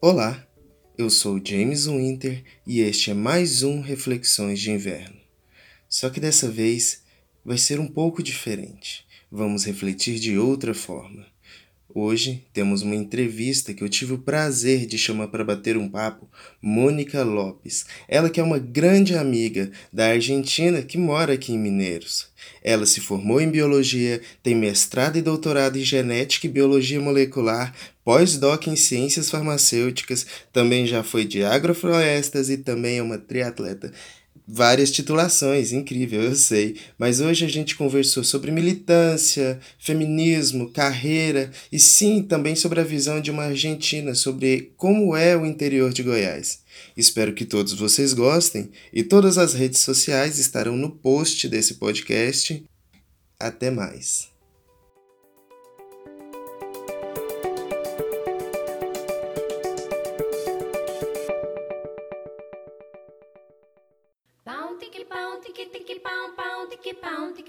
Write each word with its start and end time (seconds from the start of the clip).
Olá, 0.00 0.46
eu 0.96 1.10
sou 1.10 1.44
James 1.44 1.86
Winter 1.88 2.44
e 2.64 2.78
este 2.78 3.10
é 3.10 3.14
mais 3.14 3.64
um 3.64 3.80
Reflexões 3.80 4.60
de 4.60 4.70
Inverno. 4.70 5.18
Só 5.88 6.08
que 6.08 6.20
dessa 6.20 6.48
vez 6.48 7.02
vai 7.44 7.58
ser 7.58 7.80
um 7.80 7.88
pouco 7.88 8.22
diferente. 8.22 9.04
Vamos 9.28 9.64
refletir 9.64 10.20
de 10.20 10.38
outra 10.38 10.72
forma. 10.72 11.26
Hoje 11.94 12.44
temos 12.52 12.82
uma 12.82 12.94
entrevista 12.94 13.72
que 13.72 13.82
eu 13.82 13.88
tive 13.88 14.12
o 14.12 14.18
prazer 14.18 14.84
de 14.84 14.98
chamar 14.98 15.28
para 15.28 15.42
bater 15.42 15.74
um 15.74 15.88
papo 15.88 16.28
Mônica 16.60 17.22
Lopes. 17.22 17.86
Ela 18.06 18.28
que 18.28 18.38
é 18.38 18.42
uma 18.42 18.58
grande 18.58 19.16
amiga 19.16 19.70
da 19.90 20.08
Argentina 20.08 20.82
que 20.82 20.98
mora 20.98 21.32
aqui 21.32 21.54
em 21.54 21.58
Mineiros. 21.58 22.28
Ela 22.62 22.84
se 22.84 23.00
formou 23.00 23.40
em 23.40 23.50
biologia, 23.50 24.20
tem 24.42 24.54
mestrado 24.54 25.16
e 25.16 25.22
doutorado 25.22 25.78
em 25.78 25.84
genética 25.84 26.46
e 26.46 26.50
biologia 26.50 27.00
molecular, 27.00 27.74
pós-doc 28.04 28.66
em 28.66 28.76
ciências 28.76 29.30
farmacêuticas, 29.30 30.26
também 30.52 30.86
já 30.86 31.02
foi 31.02 31.24
de 31.24 31.42
agroflorestas 31.42 32.50
e 32.50 32.58
também 32.58 32.98
é 32.98 33.02
uma 33.02 33.18
triatleta 33.18 33.92
várias 34.48 34.90
titulações, 34.90 35.72
incrível, 35.72 36.22
eu 36.22 36.34
sei. 36.34 36.76
Mas 36.96 37.20
hoje 37.20 37.44
a 37.44 37.48
gente 37.48 37.76
conversou 37.76 38.24
sobre 38.24 38.50
militância, 38.50 39.60
feminismo, 39.78 40.70
carreira 40.70 41.50
e 41.70 41.78
sim 41.78 42.22
também 42.22 42.56
sobre 42.56 42.80
a 42.80 42.84
visão 42.84 43.20
de 43.20 43.30
uma 43.30 43.44
argentina 43.44 44.14
sobre 44.14 44.72
como 44.76 45.14
é 45.14 45.36
o 45.36 45.44
interior 45.44 45.92
de 45.92 46.02
Goiás. 46.02 46.60
Espero 46.96 47.34
que 47.34 47.44
todos 47.44 47.74
vocês 47.74 48.14
gostem 48.14 48.70
e 48.92 49.02
todas 49.02 49.36
as 49.36 49.52
redes 49.52 49.80
sociais 49.80 50.38
estarão 50.38 50.76
no 50.76 50.90
post 50.90 51.46
desse 51.48 51.74
podcast. 51.74 52.64
Até 53.38 53.70
mais. 53.70 54.37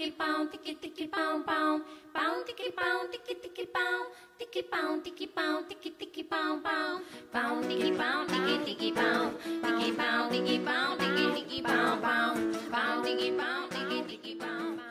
tiki 0.00 0.12
pão, 0.12 0.46
tiki 0.46 0.74
tiki 0.76 1.08
pão, 1.08 1.42
pão, 1.42 1.84
pão, 2.14 2.44
tiki 2.44 2.72
pão, 2.72 3.10
tiki 3.10 3.34
tiki 3.34 3.66
pão, 3.66 4.06
tiki 4.38 4.62
pão, 4.62 5.00
tiki 5.02 5.26
pão, 5.26 5.64
tiki 5.64 5.90
tiki 5.90 6.24
pão, 6.24 6.60
pão, 6.62 7.02
pão, 7.30 7.60
tiki 7.60 7.92
pão, 7.92 8.26
tiki 8.26 8.64
tiki 8.64 8.92
pão, 8.92 9.34
tiki 9.42 9.92
pão, 9.92 10.30
tiki 10.30 10.58
pão, 10.60 10.96
tiki 10.96 11.34
tiki 11.34 11.62
pão, 11.62 12.00
pão, 12.00 12.34
pão, 12.70 13.02
tiki 13.02 13.32
pão, 13.32 13.68
tiki 13.68 14.02
tiki 14.08 14.36
pão, 14.36 14.76
pão. 14.76 14.90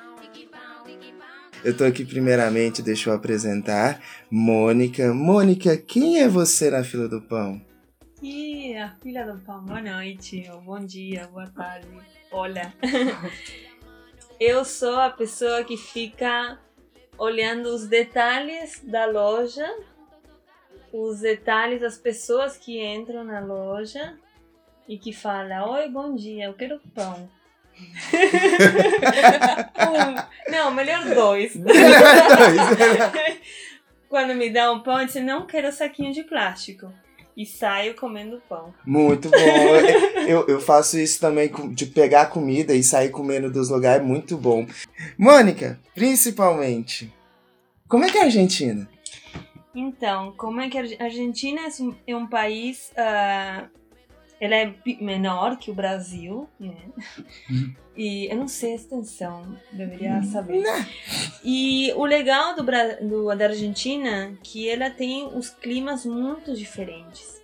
Eu 1.63 1.75
tô 1.75 1.83
aqui 1.85 2.05
primeiramente, 2.05 2.81
deixa 2.83 3.09
eu 3.09 3.13
apresentar 3.15 4.01
Mônica. 4.29 5.13
Mônica, 5.13 5.75
quem 5.75 6.21
é 6.21 6.27
você 6.27 6.69
na 6.69 6.83
fila 6.83 7.09
do 7.09 7.21
pão? 7.21 7.59
E 8.21 8.75
a 8.77 8.91
fila 9.01 9.23
do 9.23 9.39
pão, 9.39 9.65
boa 9.65 9.81
noite, 9.81 10.43
bom 10.63 10.85
dia, 10.85 11.27
boa 11.27 11.47
tarde. 11.47 11.87
Olha, 12.31 12.73
eu 14.39 14.63
sou 14.63 14.99
a 14.99 15.09
pessoa 15.09 15.63
que 15.63 15.75
fica 15.75 16.57
olhando 17.17 17.67
os 17.67 17.87
detalhes 17.87 18.81
da 18.83 19.05
loja, 19.05 19.67
os 20.93 21.19
detalhes 21.19 21.81
das 21.81 21.97
pessoas 21.97 22.57
que 22.57 22.81
entram 22.81 23.23
na 23.23 23.39
loja 23.39 24.17
e 24.87 24.97
que 24.97 25.11
fala: 25.11 25.69
Oi, 25.71 25.89
bom 25.89 26.15
dia, 26.15 26.45
eu 26.45 26.53
quero 26.53 26.79
pão. 26.95 27.29
um, 29.77 30.49
não, 30.51 30.71
melhor 30.71 31.03
dois. 31.13 31.55
Melhor 31.59 33.11
dois. 33.11 33.41
Quando 34.07 34.33
me 34.33 34.49
dá 34.49 34.71
um 34.71 34.81
pão, 34.81 34.99
eu 34.99 35.05
disse: 35.05 35.19
Não 35.19 35.45
quero 35.45 35.71
saquinho 35.71 36.13
de 36.13 36.23
plástico 36.23 36.91
e 37.35 37.45
saio 37.45 37.95
comendo 37.95 38.41
pão. 38.47 38.73
Muito 38.85 39.29
bom. 39.29 39.37
eu, 40.27 40.47
eu 40.47 40.59
faço 40.59 40.99
isso 40.99 41.19
também 41.19 41.51
de 41.73 41.85
pegar 41.85 42.27
comida 42.27 42.73
e 42.73 42.83
sair 42.83 43.09
comendo 43.09 43.51
dos 43.51 43.69
lugares, 43.69 44.05
muito 44.05 44.37
bom. 44.37 44.65
Mônica, 45.17 45.79
principalmente, 45.95 47.13
como 47.87 48.05
é 48.05 48.09
que 48.09 48.17
é 48.17 48.21
a 48.21 48.25
Argentina? 48.25 48.89
Então, 49.73 50.33
como 50.35 50.59
é 50.59 50.69
que 50.69 50.77
a 50.77 51.03
Argentina 51.03 51.61
é 51.61 51.83
um, 51.83 51.95
é 52.07 52.15
um 52.15 52.27
país 52.27 52.91
uh, 52.91 53.69
ela 54.39 54.55
é 54.55 54.73
menor 55.01 55.57
que 55.57 55.69
o 55.69 55.73
Brasil, 55.73 56.47
né? 56.59 56.75
Uhum. 57.49 57.73
E 57.99 58.31
eu 58.31 58.37
não 58.37 58.47
sei 58.47 58.71
a 58.71 58.75
extensão, 58.75 59.57
deveria 59.73 60.13
uhum. 60.13 60.23
saber. 60.23 60.63
E 61.43 61.91
o 61.97 62.05
legal 62.05 62.55
do, 62.55 62.63
do, 62.63 63.35
da 63.35 63.47
Argentina 63.47 64.27
é 64.27 64.31
que 64.41 64.69
ela 64.69 64.89
tem 64.89 65.27
os 65.27 65.49
climas 65.49 66.05
muito 66.05 66.55
diferentes. 66.55 67.41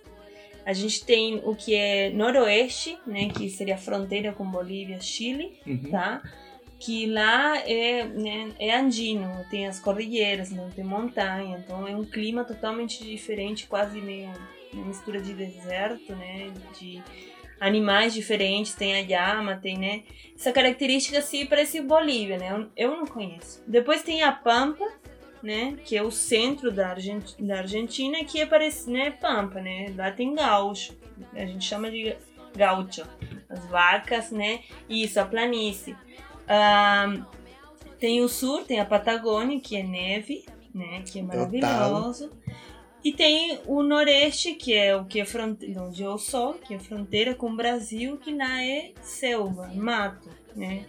A 0.64 0.72
gente 0.72 1.04
tem 1.04 1.42
o 1.44 1.54
que 1.54 1.74
é 1.74 2.08
noroeste, 2.08 2.98
né, 3.06 3.28
que 3.28 3.50
seria 3.50 3.74
a 3.74 3.78
fronteira 3.78 4.32
com 4.32 4.50
Bolívia, 4.50 4.98
Chile, 4.98 5.60
uhum. 5.66 5.90
tá? 5.90 6.22
Que 6.78 7.04
lá 7.04 7.58
é, 7.58 8.04
né, 8.06 8.48
é 8.58 8.74
andino, 8.74 9.44
tem 9.50 9.66
as 9.66 9.78
cordilheiras, 9.78 10.50
não 10.50 10.70
tem 10.70 10.84
montanha, 10.84 11.58
então 11.58 11.86
é 11.86 11.94
um 11.94 12.04
clima 12.04 12.44
totalmente 12.44 13.04
diferente, 13.04 13.66
quase 13.66 14.00
meio 14.00 14.32
uma 14.72 14.86
mistura 14.86 15.20
de 15.20 15.32
deserto, 15.32 16.14
né? 16.14 16.52
De 16.78 17.02
animais 17.60 18.12
diferentes, 18.12 18.74
tem 18.74 18.94
a 18.96 19.02
llama, 19.02 19.56
tem, 19.56 19.78
né? 19.78 20.02
Essa 20.34 20.52
característica 20.52 21.18
assim 21.18 21.46
parece 21.46 21.80
Bolívia, 21.80 22.38
né? 22.38 22.52
Eu, 22.52 22.90
eu 22.90 22.96
não 22.96 23.06
conheço. 23.06 23.62
Depois 23.66 24.02
tem 24.02 24.22
a 24.22 24.32
Pampa, 24.32 24.84
né? 25.42 25.76
Que 25.84 25.96
é 25.96 26.02
o 26.02 26.10
centro 26.10 26.70
da, 26.70 26.90
Argent 26.90 27.34
da 27.38 27.58
Argentina, 27.58 28.24
que 28.24 28.40
é 28.40 28.46
parece, 28.46 28.90
né? 28.90 29.10
Pampa, 29.10 29.60
né? 29.60 29.92
Lá 29.96 30.10
tem 30.10 30.34
gaúcho, 30.34 30.96
a 31.34 31.46
gente 31.46 31.64
chama 31.64 31.90
de 31.90 32.14
gaúcho. 32.54 33.04
As 33.48 33.64
vacas, 33.66 34.30
né? 34.30 34.60
Isso, 34.88 35.20
a 35.20 35.24
planície. 35.24 35.96
Tem 37.98 38.20
o 38.20 38.28
sul, 38.28 38.64
tem 38.64 38.80
a 38.80 38.84
Patagônia, 38.84 39.58
que 39.58 39.76
é 39.76 39.82
neve, 39.82 40.44
né? 40.74 41.02
Que 41.10 41.20
é 41.20 41.22
maravilhoso. 41.22 42.28
Total. 42.28 42.56
E 43.06 43.12
tem 43.12 43.60
o 43.66 43.84
Noroeste, 43.84 44.54
que 44.54 44.74
é 44.74 44.96
o 44.96 45.04
que 45.04 45.20
é 45.20 45.24
fronteira, 45.24 45.80
onde 45.80 46.02
eu 46.02 46.18
sou, 46.18 46.54
que 46.54 46.74
é 46.74 46.78
fronteira 46.80 47.36
com 47.36 47.52
o 47.52 47.54
Brasil, 47.54 48.16
que 48.16 48.34
lá 48.34 48.60
é 48.64 48.90
selva, 49.00 49.68
mato, 49.72 50.28
né? 50.56 50.84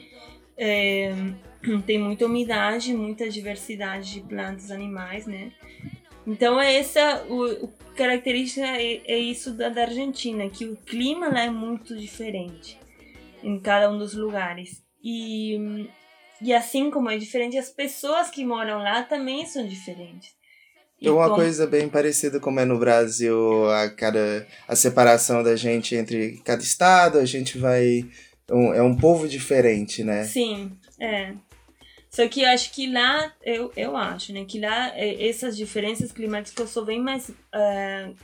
É, 0.57 1.13
tem 1.85 1.99
muita 1.99 2.25
umidade, 2.25 2.91
muita 2.91 3.29
diversidade 3.29 4.13
de 4.13 4.21
plantas, 4.21 4.71
animais, 4.71 5.27
né? 5.27 5.51
Então 6.25 6.59
é 6.59 6.77
essa 6.77 7.23
o, 7.29 7.65
o 7.65 7.73
característica 7.95 8.65
é, 8.65 8.99
é, 9.05 9.19
isso 9.19 9.53
da, 9.53 9.69
da 9.69 9.83
Argentina, 9.83 10.49
que 10.49 10.65
o 10.65 10.75
clima 10.75 11.29
lá 11.29 11.41
é 11.41 11.51
muito 11.51 11.95
diferente 11.95 12.79
em 13.43 13.59
cada 13.59 13.91
um 13.91 13.97
dos 13.99 14.15
lugares. 14.15 14.83
E, 15.03 15.87
e 16.41 16.51
assim 16.51 16.89
como 16.89 17.11
é 17.11 17.17
diferente, 17.19 17.59
as 17.59 17.69
pessoas 17.69 18.31
que 18.31 18.43
moram 18.43 18.79
lá 18.79 19.03
também 19.03 19.45
são 19.45 19.67
diferentes. 19.67 20.35
É 21.01 21.11
uma 21.11 21.33
coisa 21.33 21.67
bem 21.67 21.87
parecida 21.87 22.39
como 22.39 22.59
é 22.59 22.65
no 22.65 22.79
Brasil, 22.79 23.69
a 23.69 23.89
cada 23.89 24.47
a 24.67 24.75
separação 24.75 25.43
da 25.43 25.55
gente 25.55 25.95
entre 25.95 26.41
cada 26.43 26.61
estado, 26.61 27.19
a 27.19 27.25
gente 27.25 27.57
vai 27.57 28.03
um, 28.51 28.73
é 28.73 28.81
um 28.81 28.95
povo 28.95 29.27
diferente, 29.27 30.03
né? 30.03 30.23
Sim, 30.23 30.71
é. 30.99 31.33
Só 32.09 32.27
que 32.27 32.41
eu 32.41 32.49
acho 32.49 32.71
que 32.71 32.91
lá, 32.91 33.33
eu, 33.43 33.71
eu 33.75 33.95
acho, 33.95 34.33
né, 34.33 34.45
que 34.45 34.59
lá 34.59 34.91
é, 34.97 35.27
essas 35.27 35.55
diferenças 35.55 36.11
climáticas 36.11 36.69
são 36.69 36.83
bem 36.83 36.99
mais 36.99 37.29
uh, 37.29 38.15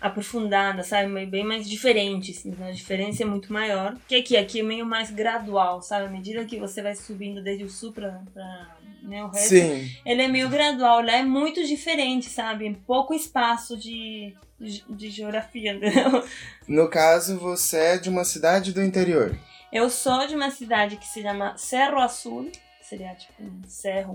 aprofundadas, 0.00 0.86
sabe? 0.86 1.26
Bem 1.26 1.44
mais 1.44 1.68
diferentes. 1.68 2.44
Então 2.46 2.66
a 2.66 2.70
diferença 2.70 3.22
é 3.22 3.26
muito 3.26 3.52
maior. 3.52 3.96
Que 4.08 4.16
aqui, 4.16 4.36
aqui 4.36 4.60
é 4.60 4.62
meio 4.62 4.86
mais 4.86 5.10
gradual, 5.10 5.82
sabe? 5.82 6.06
À 6.06 6.10
medida 6.10 6.44
que 6.44 6.58
você 6.58 6.80
vai 6.80 6.94
subindo 6.94 7.42
desde 7.42 7.64
o 7.64 7.68
sul 7.68 7.92
pra, 7.92 8.22
pra 8.32 8.76
né, 9.02 9.22
o 9.22 9.28
resto, 9.28 9.48
Sim. 9.50 9.90
ele 10.06 10.22
é 10.22 10.28
meio 10.28 10.48
gradual. 10.48 11.02
Lá 11.02 11.16
é 11.16 11.22
muito 11.22 11.64
diferente, 11.66 12.30
sabe? 12.30 12.78
Pouco 12.86 13.12
espaço 13.12 13.76
de, 13.76 14.34
de, 14.58 14.82
de 14.88 15.10
geografia. 15.10 15.74
Entendeu? 15.76 16.24
No 16.66 16.88
caso, 16.88 17.38
você 17.38 17.76
é 17.76 17.98
de 17.98 18.08
uma 18.08 18.24
cidade 18.24 18.72
do 18.72 18.82
interior. 18.82 19.38
Eu 19.72 19.90
sou 19.90 20.26
de 20.26 20.34
uma 20.34 20.50
cidade 20.50 20.96
que 20.96 21.06
se 21.06 21.22
chama 21.22 21.56
Cerro 21.56 21.98
Azul, 21.98 22.50
seria 22.82 23.14
tipo 23.14 23.40
um 23.42 23.62
cerro, 23.68 24.14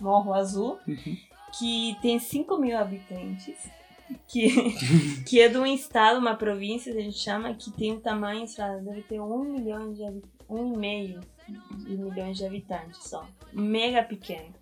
um 0.00 0.04
morro 0.04 0.34
azul, 0.34 0.80
uhum. 0.86 1.16
que 1.56 1.96
tem 2.02 2.18
5 2.18 2.58
mil 2.58 2.76
habitantes 2.76 3.54
que, 4.28 4.74
que 5.26 5.40
é 5.40 5.48
de 5.48 5.58
um 5.58 5.66
estado, 5.66 6.18
uma 6.18 6.34
província, 6.34 6.92
a 6.92 7.00
gente 7.00 7.18
chama, 7.18 7.54
que 7.54 7.70
tem 7.70 7.92
um 7.92 8.00
tamanho, 8.00 8.46
sei 8.46 8.64
lá, 8.64 8.76
deve 8.76 9.02
ter 9.02 9.20
um 9.20 9.44
milhão 9.44 9.92
de 9.92 10.02
um 10.48 10.74
e 10.74 10.76
meio 10.76 11.20
de 11.86 11.96
milhões 11.96 12.36
de 12.36 12.44
habitantes 12.44 13.02
só. 13.04 13.26
Mega 13.52 14.02
pequeno, 14.02 14.54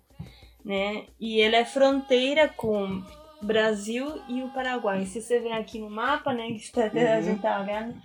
né? 0.63 1.05
E 1.19 1.39
ele 1.39 1.55
é 1.55 1.65
fronteira 1.65 2.47
com 2.47 3.03
Brasil 3.41 4.21
e 4.27 4.43
o 4.43 4.49
Paraguai. 4.49 5.05
Se 5.05 5.21
você 5.21 5.39
ver 5.39 5.53
aqui 5.53 5.79
no 5.79 5.89
mapa, 5.89 6.33
né, 6.33 6.47
que 6.47 6.79
a 6.79 6.83
uhum. 6.85 7.21
gente 7.21 7.41
tá 7.41 7.61
olhando, 7.61 7.95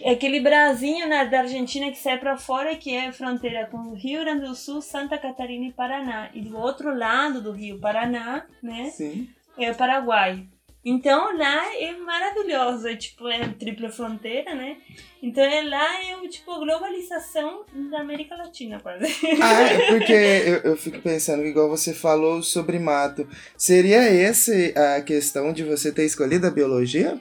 é 0.00 0.12
aquele 0.12 0.40
brasinho 0.40 1.08
né, 1.08 1.24
da 1.26 1.40
Argentina 1.40 1.90
que 1.90 1.98
sai 1.98 2.18
para 2.18 2.36
fora 2.36 2.76
que 2.76 2.94
é 2.94 3.10
fronteira 3.12 3.66
com 3.66 3.78
o 3.78 3.94
Rio 3.94 4.20
Grande 4.20 4.46
do 4.46 4.54
Sul, 4.54 4.80
Santa 4.80 5.18
Catarina 5.18 5.66
e 5.66 5.72
Paraná. 5.72 6.30
E 6.32 6.40
do 6.40 6.56
outro 6.56 6.96
lado 6.96 7.42
do 7.42 7.52
Rio 7.52 7.80
Paraná, 7.80 8.46
né, 8.62 8.90
Sim. 8.90 9.28
é 9.58 9.70
o 9.70 9.74
Paraguai. 9.74 10.46
Então 10.84 11.36
lá 11.36 11.74
é 11.74 11.92
maravilhoso, 11.92 12.88
é 12.88 12.96
tipo, 12.96 13.28
é 13.28 13.48
tripla 13.48 13.90
fronteira, 13.90 14.54
né? 14.54 14.76
Então 15.22 15.42
é 15.42 15.62
lá 15.62 16.00
é 16.02 16.28
tipo 16.28 16.58
globalização 16.58 17.64
da 17.90 18.00
América 18.00 18.36
Latina, 18.36 18.78
quase. 18.80 19.04
Ah, 19.42 19.62
é 19.62 19.86
porque 19.88 20.12
eu, 20.12 20.70
eu 20.70 20.76
fico 20.76 21.00
pensando 21.00 21.42
que 21.42 21.48
igual 21.48 21.68
você 21.68 21.92
falou 21.92 22.42
sobre 22.42 22.78
mato, 22.78 23.28
seria 23.56 23.98
essa 23.98 24.52
a 24.96 25.02
questão 25.02 25.52
de 25.52 25.64
você 25.64 25.92
ter 25.92 26.04
escolhido 26.04 26.46
a 26.46 26.50
biologia? 26.50 27.20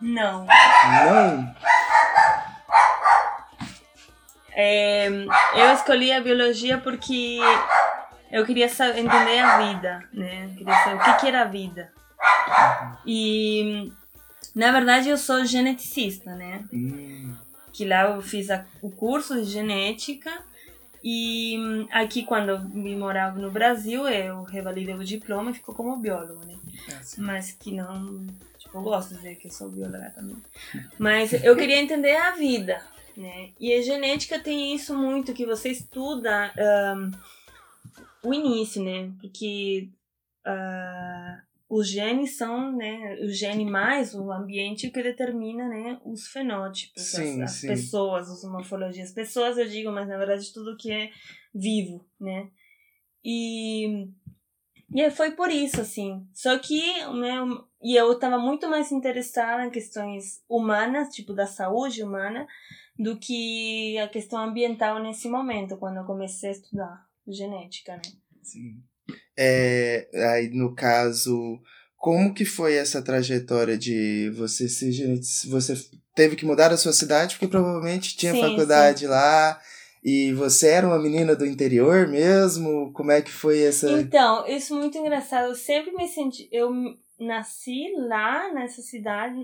Não. 0.00 0.44
Não? 0.44 1.54
É, 4.58 5.06
eu 5.54 5.72
escolhi 5.74 6.12
a 6.12 6.20
biologia 6.20 6.78
porque 6.78 7.38
eu 8.32 8.44
queria 8.44 8.68
saber, 8.68 9.00
entender 9.00 9.38
a 9.38 9.58
vida, 9.58 10.00
né? 10.12 10.46
Eu 10.50 10.56
queria 10.56 10.74
saber 10.74 10.94
o 10.96 11.04
que, 11.04 11.20
que 11.20 11.28
era 11.28 11.42
a 11.42 11.44
vida. 11.44 11.92
E 13.06 13.92
na 14.54 14.72
verdade 14.72 15.08
eu 15.08 15.18
sou 15.18 15.44
geneticista, 15.44 16.34
né? 16.34 16.64
Hum. 16.72 17.34
Que 17.72 17.84
lá 17.84 18.10
eu 18.10 18.22
fiz 18.22 18.50
a, 18.50 18.64
o 18.80 18.90
curso 18.90 19.36
de 19.36 19.50
genética 19.50 20.32
e 21.04 21.86
aqui 21.92 22.24
quando 22.24 22.48
eu 22.48 22.60
vim 22.60 22.96
morar 22.96 23.34
no 23.36 23.50
Brasil 23.50 24.08
eu 24.08 24.42
revalidei 24.42 24.94
o 24.94 25.04
diploma 25.04 25.50
e 25.50 25.54
ficou 25.54 25.74
como 25.74 25.96
biólogo, 25.96 26.44
né? 26.44 26.56
É 26.88 26.94
assim. 26.94 27.20
Mas 27.20 27.52
que 27.52 27.70
não, 27.72 28.26
tipo, 28.58 28.76
eu 28.76 28.82
gosto 28.82 29.10
de 29.10 29.16
dizer 29.16 29.36
que 29.36 29.48
eu 29.48 29.52
sou 29.52 29.70
bióloga 29.70 30.10
também. 30.10 30.36
Mas 30.98 31.32
eu 31.32 31.54
queria 31.54 31.80
entender 31.80 32.16
a 32.16 32.32
vida, 32.32 32.82
né? 33.16 33.50
E 33.60 33.72
a 33.72 33.82
genética 33.82 34.38
tem 34.38 34.74
isso 34.74 34.96
muito 34.96 35.32
que 35.32 35.46
você 35.46 35.70
estuda 35.70 36.52
um, 36.96 37.10
o 38.28 38.34
início, 38.34 38.82
né? 38.82 39.10
Porque 39.20 39.88
uh, 40.46 41.45
os 41.68 41.88
genes 41.88 42.36
são, 42.36 42.76
né, 42.76 43.18
o 43.22 43.28
gene 43.28 43.64
mais 43.64 44.14
o 44.14 44.30
ambiente 44.30 44.90
que 44.90 45.02
determina, 45.02 45.68
né, 45.68 46.00
os 46.04 46.28
fenótipos, 46.28 47.02
Sim, 47.02 47.42
as, 47.42 47.50
as 47.50 47.60
sim. 47.60 47.66
pessoas, 47.66 48.30
as 48.30 48.44
morfologias. 48.44 49.12
Pessoas 49.12 49.58
eu 49.58 49.66
digo, 49.68 49.90
mas 49.90 50.08
na 50.08 50.16
verdade 50.16 50.52
tudo 50.52 50.76
que 50.76 50.92
é 50.92 51.10
vivo, 51.54 52.06
né? 52.20 52.48
E 53.24 54.08
e 54.94 55.10
foi 55.10 55.32
por 55.32 55.50
isso 55.50 55.80
assim. 55.80 56.26
Só 56.32 56.58
que, 56.58 56.80
né, 57.14 57.38
e 57.82 57.96
eu 57.96 58.12
estava 58.12 58.38
muito 58.38 58.68
mais 58.68 58.92
interessada 58.92 59.64
em 59.64 59.70
questões 59.70 60.42
humanas, 60.48 61.08
tipo 61.08 61.32
da 61.32 61.46
saúde 61.46 62.04
humana, 62.04 62.46
do 62.98 63.18
que 63.18 63.98
a 63.98 64.08
questão 64.08 64.38
ambiental 64.38 65.02
nesse 65.02 65.28
momento, 65.28 65.76
quando 65.76 65.96
eu 65.96 66.04
comecei 66.04 66.50
a 66.50 66.52
estudar 66.52 67.06
genética, 67.26 67.96
né? 67.96 68.02
Sim. 68.42 68.82
É, 69.38 70.08
aí, 70.32 70.48
no 70.50 70.74
caso, 70.74 71.60
como 71.96 72.32
que 72.32 72.44
foi 72.44 72.74
essa 72.74 73.02
trajetória 73.02 73.76
de 73.76 74.30
você 74.30 74.66
geneticista? 74.68 75.48
Você 75.50 75.74
teve 76.14 76.36
que 76.36 76.46
mudar 76.46 76.72
a 76.72 76.76
sua 76.76 76.92
cidade, 76.92 77.34
porque 77.34 77.48
provavelmente 77.48 78.16
tinha 78.16 78.32
Sim, 78.32 78.40
faculdade 78.40 79.06
lá, 79.06 79.60
e 80.02 80.32
você 80.32 80.68
era 80.68 80.86
uma 80.86 80.98
menina 80.98 81.36
do 81.36 81.44
interior 81.44 82.06
mesmo? 82.08 82.92
Como 82.92 83.10
é 83.10 83.20
que 83.20 83.30
foi 83.30 83.60
essa... 83.60 83.90
Então, 83.92 84.46
isso 84.46 84.74
é 84.74 84.78
muito 84.78 84.96
engraçado. 84.96 85.48
Eu 85.48 85.54
sempre 85.54 85.92
me 85.92 86.08
senti. 86.08 86.48
Eu 86.52 86.70
nasci 87.18 87.92
lá 88.08 88.52
nessa 88.52 88.82
cidade, 88.82 89.36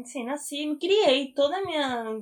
assim, 0.00 0.24
nasci, 0.24 0.66
me 0.66 0.76
criei 0.76 1.32
toda 1.32 1.56
a 1.56 1.64
minha 1.64 2.20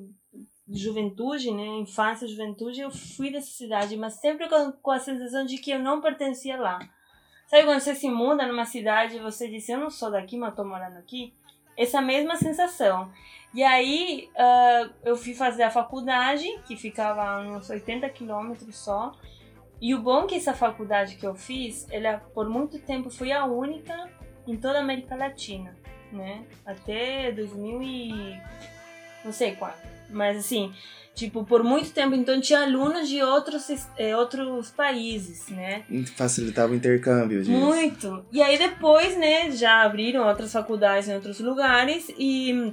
juventude, 0.69 1.51
né, 1.51 1.67
infância, 1.81 2.27
juventude, 2.27 2.81
eu 2.81 2.91
fui 2.91 3.31
dessa 3.31 3.51
cidade, 3.51 3.97
mas 3.97 4.21
sempre 4.21 4.49
com, 4.49 4.73
com 4.73 4.91
a 4.91 4.99
sensação 4.99 5.45
de 5.45 5.59
que 5.59 5.71
eu 5.71 5.79
não 5.79 6.01
pertencia 6.01 6.57
lá. 6.57 6.79
Sabe 7.53 7.67
quando 7.67 7.81
você 7.81 7.95
se 7.95 8.09
muda 8.09 8.47
numa 8.47 8.65
cidade 8.65 9.17
e 9.17 9.21
você 9.21 9.47
diz, 9.47 9.69
eu 9.69 9.79
não 9.79 9.91
sou 9.91 10.11
daqui, 10.11 10.39
mas 10.39 10.55
tô 10.55 10.65
morando 10.65 10.97
aqui? 10.97 11.35
Essa 11.77 12.01
mesma 12.01 12.35
sensação. 12.37 13.13
E 13.53 13.63
aí 13.63 14.31
uh, 14.35 14.91
eu 15.05 15.15
fui 15.17 15.35
fazer 15.35 15.65
a 15.65 15.71
faculdade, 15.71 16.47
que 16.67 16.79
ficava 16.79 17.43
uns 17.43 17.69
80 17.69 18.09
quilômetros 18.09 18.75
só. 18.75 19.13
E 19.83 19.95
o 19.95 20.01
bom 20.01 20.25
é 20.25 20.29
que 20.29 20.35
essa 20.37 20.55
faculdade 20.55 21.17
que 21.17 21.27
eu 21.27 21.35
fiz, 21.35 21.87
ela 21.91 22.21
por 22.33 22.49
muito 22.49 22.79
tempo 22.79 23.11
foi 23.11 23.33
a 23.33 23.45
única 23.45 24.09
em 24.47 24.57
toda 24.57 24.79
a 24.79 24.81
América 24.81 25.15
Latina, 25.15 25.77
né? 26.11 26.47
Até 26.65 27.33
2000 27.33 27.83
e 27.83 28.41
não 29.27 29.33
sei 29.33 29.57
quando. 29.57 29.75
Mas 30.13 30.37
assim, 30.37 30.73
tipo, 31.15 31.45
por 31.45 31.63
muito 31.63 31.91
tempo, 31.91 32.15
então 32.15 32.41
tinha 32.41 32.61
alunos 32.61 33.09
de 33.09 33.23
outros, 33.23 33.67
eh, 33.97 34.17
outros 34.17 34.71
países, 34.71 35.49
né? 35.49 35.85
Facilitava 36.17 36.73
o 36.73 36.77
intercâmbio 36.77 37.43
disso. 37.43 37.51
Muito. 37.51 38.25
E 38.33 38.43
aí 38.43 38.59
depois, 38.59 39.17
né, 39.17 39.51
já 39.51 39.83
abriram 39.83 40.27
outras 40.27 40.53
faculdades 40.53 41.09
em 41.09 41.15
outros 41.15 41.41
lugares 41.41 42.09
e 42.19 42.73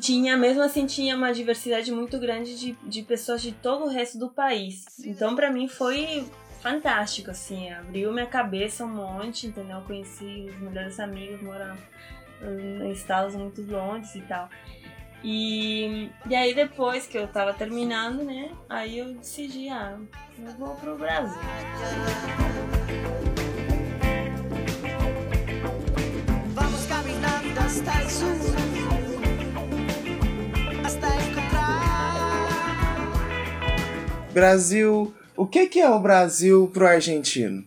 tinha, 0.00 0.36
mesmo 0.36 0.62
assim, 0.62 0.86
tinha 0.86 1.16
uma 1.16 1.32
diversidade 1.32 1.90
muito 1.90 2.18
grande 2.18 2.58
de, 2.58 2.76
de 2.84 3.02
pessoas 3.02 3.42
de 3.42 3.52
todo 3.52 3.84
o 3.84 3.88
resto 3.88 4.18
do 4.18 4.28
país. 4.28 4.84
Então, 5.04 5.34
para 5.34 5.50
mim, 5.50 5.66
foi 5.68 6.24
fantástico, 6.60 7.30
assim, 7.30 7.70
abriu 7.72 8.12
minha 8.12 8.26
cabeça 8.26 8.84
um 8.84 8.88
monte, 8.88 9.46
entendeu? 9.46 9.80
Conheci 9.86 10.46
os 10.48 10.60
melhores 10.60 11.00
amigos, 11.00 11.42
morando 11.42 11.78
em 12.42 12.90
estados 12.92 13.34
muito 13.34 13.62
longe 13.62 14.18
e 14.18 14.22
tal. 14.22 14.48
E, 15.22 16.10
e 16.28 16.34
aí 16.34 16.54
depois 16.54 17.06
que 17.06 17.18
eu 17.18 17.28
tava 17.28 17.52
terminando, 17.52 18.24
né, 18.24 18.50
aí 18.68 18.98
eu 18.98 19.14
decidi, 19.14 19.68
ah, 19.68 19.98
eu 20.38 20.52
vou 20.58 20.74
pro 20.76 20.96
Brasil. 20.96 21.40
Vamos 26.54 26.86
caminhando 26.86 27.60
hasta 27.60 28.02
el 28.02 28.10
sur, 28.10 28.36
hasta 30.84 31.06
encontrar. 31.28 31.90
Brasil... 34.32 35.14
O 35.36 35.46
que 35.46 35.68
que 35.68 35.80
é 35.80 35.88
o 35.88 35.98
Brasil 35.98 36.70
pro 36.70 36.86
argentino? 36.86 37.64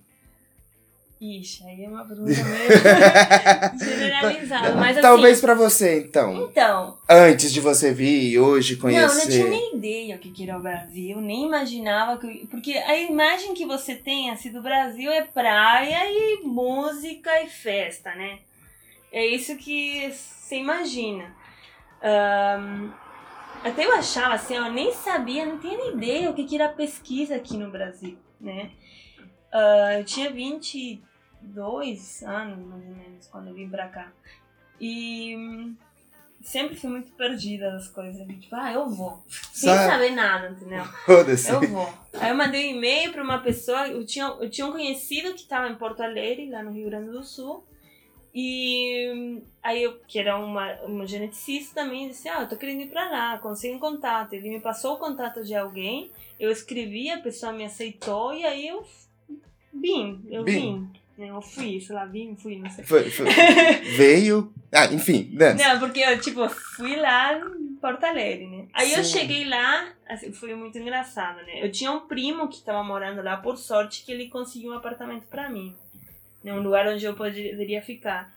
Ixi, 1.23 1.63
aí 1.65 1.85
é 1.85 1.87
uma 1.87 2.03
pergunta 2.05 2.43
meio 2.43 3.79
generalizada, 3.79 4.75
mas 4.75 4.99
Talvez 4.99 5.37
assim... 5.37 5.45
pra 5.45 5.55
você, 5.55 5.99
então. 6.01 6.49
Então, 6.49 6.97
Antes 7.09 7.53
de 7.53 7.61
você 7.61 7.94
vir 7.94 8.37
hoje 8.39 8.77
Não, 8.81 8.89
eu 8.89 9.07
não 9.07 9.07
tinha 9.07 9.45
conhecer. 9.45 9.49
nem 9.49 9.75
ideia 9.77 10.15
o 10.18 10.19
que 10.19 10.44
era 10.44 10.57
o 10.57 10.61
Brasil, 10.61 11.21
nem 11.21 11.45
imaginava 11.45 12.18
que. 12.18 12.45
Porque 12.47 12.73
a 12.73 12.97
imagem 12.97 13.53
que 13.53 13.65
você 13.65 13.95
tem 13.95 14.31
assim 14.31 14.51
do 14.51 14.61
Brasil 14.61 15.09
é 15.11 15.21
praia 15.21 16.11
e 16.11 16.42
música 16.44 17.42
e 17.42 17.47
festa, 17.47 18.13
né? 18.15 18.39
É 19.11 19.25
isso 19.25 19.56
que 19.56 20.11
você 20.11 20.57
imagina. 20.57 21.33
Ahn, 22.01 22.92
até 23.63 23.85
eu 23.85 23.94
achava 23.94 24.33
assim, 24.35 24.56
eu 24.56 24.69
nem 24.71 24.92
sabia, 24.92 25.45
não 25.45 25.57
tinha 25.57 25.77
nem 25.77 25.94
ideia 25.94 26.30
o 26.30 26.33
que 26.33 26.53
era 26.53 26.68
pesquisa 26.68 27.35
aqui 27.35 27.56
no 27.56 27.71
Brasil, 27.71 28.18
né? 28.42 28.71
Ah, 29.53 29.99
eu 29.99 30.03
tinha 30.03 30.31
22 31.44 32.23
anos, 32.23 32.66
mais 32.68 32.83
ou 32.83 32.95
menos, 32.95 33.28
quando 33.28 33.47
eu 33.47 33.54
vim 33.54 33.69
pra 33.69 33.88
cá. 33.88 34.12
E 34.80 35.35
sempre 36.42 36.76
fui 36.76 36.90
muito 36.90 37.12
perdida 37.12 37.71
nas 37.71 37.88
coisas. 37.88 38.26
Tipo, 38.28 38.56
ah, 38.56 38.71
eu 38.73 38.90
vou. 38.90 39.23
Sem 39.28 39.69
Sabe? 39.69 39.92
saber 39.92 40.12
nada, 40.12 40.50
entendeu? 40.50 40.83
Foda-se. 41.06 41.50
Eu 41.52 41.62
vou. 41.68 41.94
Aí 42.14 42.30
eu 42.30 42.35
mandei 42.35 42.68
um 42.73 42.78
e-mail 42.78 43.12
pra 43.12 43.23
uma 43.23 43.40
pessoa. 43.40 43.88
Eu 43.88 44.06
tinha, 44.06 44.26
eu 44.26 44.50
tinha 44.50 44.68
um 44.68 44.71
conhecido 44.71 45.33
que 45.33 45.42
estava 45.42 45.69
em 45.69 45.76
Porto 45.76 46.02
Alegre, 46.02 46.50
lá 46.50 46.64
no 46.64 46.71
Rio 46.71 46.90
Grande 46.90 47.12
do 47.12 47.23
Sul. 47.23 47.64
E 48.35 49.44
aí 49.62 49.83
eu, 49.83 50.00
que 50.07 50.18
era 50.18 50.35
uma, 50.40 50.73
uma 50.81 51.06
geneticista 51.06 51.83
também, 51.83 52.07
disse, 52.07 52.28
ah, 52.28 52.42
eu 52.42 52.50
tô 52.50 52.57
querendo 52.57 52.81
ir 52.81 52.90
pra 52.90 53.07
lá, 53.07 53.38
consegui 53.38 53.76
um 53.76 53.80
contato. 53.80 54.33
Ele 54.33 54.50
me 54.50 54.59
passou 54.59 54.95
o 54.95 54.97
contato 54.97 55.44
de 55.44 55.54
alguém, 55.54 56.09
eu 56.40 56.50
escrevi, 56.50 57.12
a 57.12 57.19
pessoa 57.19 57.54
me 57.54 57.64
aceitou 57.64 58.33
e 58.33 58.44
aí 58.44 58.68
eu 58.68 58.83
vim, 59.71 60.26
eu 60.31 60.44
Vim. 60.44 60.52
vim. 60.52 60.92
Eu 61.17 61.41
fui, 61.41 61.79
sei 61.79 61.95
lá, 61.95 62.05
vim, 62.05 62.35
fui, 62.35 62.57
não 62.57 62.69
sei. 62.69 62.83
Foi- 62.83 63.09
foi- 63.09 63.27
veio. 63.97 64.51
Ah, 64.71 64.85
enfim, 64.87 65.29
dança. 65.33 65.63
Não, 65.73 65.79
porque 65.79 65.99
eu, 65.99 66.19
tipo, 66.19 66.49
fui 66.49 66.95
lá 66.95 67.37
em 67.37 67.75
Porto 67.75 68.03
Alegre, 68.03 68.47
né? 68.47 68.65
Aí 68.73 68.93
eu 68.93 69.03
Sim. 69.03 69.19
cheguei 69.19 69.45
lá, 69.45 69.93
assim, 70.09 70.31
foi 70.33 70.55
muito 70.55 70.77
engraçado, 70.79 71.37
né? 71.45 71.63
Eu 71.63 71.71
tinha 71.71 71.91
um 71.91 72.07
primo 72.07 72.47
que 72.47 72.63
tava 72.63 72.83
morando 72.83 73.21
lá, 73.21 73.37
por 73.37 73.57
sorte 73.57 74.03
que 74.03 74.11
ele 74.11 74.27
conseguiu 74.29 74.71
um 74.71 74.75
apartamento 74.75 75.27
pra 75.27 75.49
mim. 75.49 75.75
Né? 76.43 76.51
Um 76.51 76.61
lugar 76.63 76.87
onde 76.87 77.05
eu 77.05 77.13
poderia 77.15 77.81
ficar. 77.83 78.33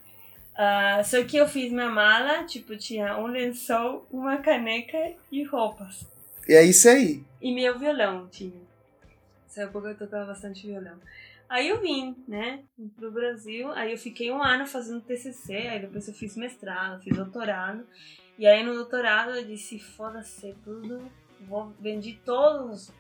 Ah, 0.55 1.03
só 1.05 1.23
que 1.25 1.37
eu 1.37 1.49
fiz 1.49 1.73
minha 1.73 1.89
mala, 1.89 2.45
tipo, 2.45 2.77
tinha 2.77 3.17
um 3.19 3.27
lençol, 3.27 4.07
uma 4.11 4.37
caneca 4.39 5.13
e 5.33 5.43
roupas. 5.45 6.07
E 6.49 6.53
é 6.55 6.63
isso 6.63 6.89
aí. 6.89 7.23
E 7.41 7.55
meu 7.55 7.79
violão 7.79 8.29
tinha. 8.29 8.53
Nessa 9.45 9.63
época 9.63 9.89
eu 9.89 9.97
tocava 9.97 10.27
bastante 10.27 10.67
violão. 10.67 10.99
Aí 11.49 11.69
eu 11.69 11.81
vim, 11.81 12.17
né, 12.27 12.65
pro 12.97 13.11
Brasil. 13.11 13.71
Aí 13.73 13.93
eu 13.93 13.99
fiquei 13.99 14.31
um 14.31 14.43
ano 14.43 14.67
fazendo 14.67 15.01
TCC. 15.01 15.55
Aí 15.55 15.81
depois 15.81 16.09
eu 16.09 16.15
fiz 16.15 16.37
mestrado, 16.37 17.03
fiz 17.03 17.17
doutorado. 17.17 17.87
E 18.39 18.47
aí 18.47 18.63
no 18.65 18.75
doutorado 18.75 19.31
eu 19.31 19.45
disse: 19.45 19.79
foda-se 19.79 20.55
tudo. 20.65 21.11
Vou, 21.41 21.73
vendi 21.79 22.19
todos. 22.25 22.93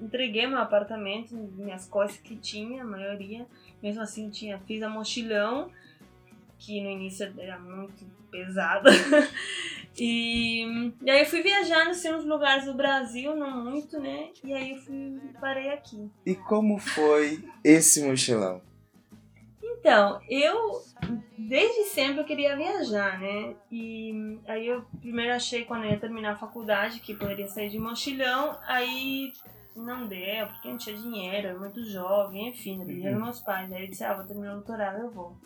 Entreguei 0.00 0.46
meu 0.46 0.58
apartamento, 0.58 1.34
minhas 1.34 1.86
coisas 1.86 2.16
que 2.16 2.36
tinha, 2.36 2.82
a 2.82 2.86
maioria. 2.86 3.46
Mesmo 3.82 4.02
assim, 4.02 4.30
tinha, 4.30 4.58
fiz 4.60 4.82
a 4.82 4.88
mochilão. 4.88 5.70
Que 6.62 6.80
no 6.80 6.88
início 6.88 7.32
era 7.38 7.58
muito 7.58 8.04
pesada. 8.30 8.88
e, 9.98 10.92
e 11.02 11.10
aí 11.10 11.20
eu 11.20 11.26
fui 11.26 11.42
viajando 11.42 11.90
assim, 11.90 12.10
nos 12.10 12.24
lugares 12.24 12.66
do 12.66 12.74
Brasil, 12.74 13.34
não 13.34 13.64
muito, 13.64 13.98
né? 13.98 14.30
E 14.44 14.54
aí 14.54 14.70
eu 14.70 14.76
fui, 14.76 15.20
parei 15.40 15.70
aqui. 15.70 16.08
E 16.24 16.36
como 16.36 16.78
foi 16.78 17.44
esse 17.64 18.04
mochilão? 18.06 18.62
Então, 19.60 20.20
eu 20.30 20.80
desde 21.36 21.84
sempre 21.86 22.20
eu 22.20 22.24
queria 22.24 22.56
viajar, 22.56 23.18
né? 23.18 23.56
E 23.68 24.38
aí 24.46 24.68
eu 24.68 24.84
primeiro 25.00 25.32
achei 25.34 25.64
quando 25.64 25.84
eu 25.84 25.90
ia 25.90 25.98
terminar 25.98 26.34
a 26.34 26.38
faculdade 26.38 27.00
que 27.00 27.14
poderia 27.14 27.48
sair 27.48 27.68
de 27.68 27.80
mochilão, 27.80 28.56
aí 28.68 29.32
não 29.74 30.06
deu, 30.06 30.46
porque 30.46 30.68
não 30.68 30.76
tinha 30.78 30.96
dinheiro, 30.96 31.48
era 31.48 31.58
muito 31.58 31.84
jovem, 31.84 32.50
enfim, 32.50 32.80
eu 32.80 32.86
dinheiro 32.86 33.16
dos 33.16 33.24
meus 33.24 33.40
pais. 33.40 33.72
Aí 33.72 33.82
eu 33.82 33.90
disse, 33.90 34.04
ah, 34.04 34.14
vou 34.14 34.24
terminar 34.24 34.52
o 34.52 34.56
doutorado, 34.58 35.00
eu 35.00 35.10
vou. 35.10 35.36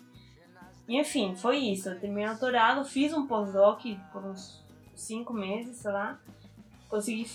E 0.89 0.99
enfim, 1.01 1.35
foi 1.35 1.59
isso. 1.59 1.89
Eu 1.89 1.99
terminei 1.99 2.27
o 2.27 2.31
doutorado, 2.31 2.85
fiz 2.85 3.13
um 3.13 3.27
pós-doc 3.27 3.83
por 4.13 4.25
uns 4.25 4.63
cinco 4.95 5.33
meses, 5.33 5.77
sei 5.77 5.91
lá. 5.91 6.19
Consegui 6.89 7.27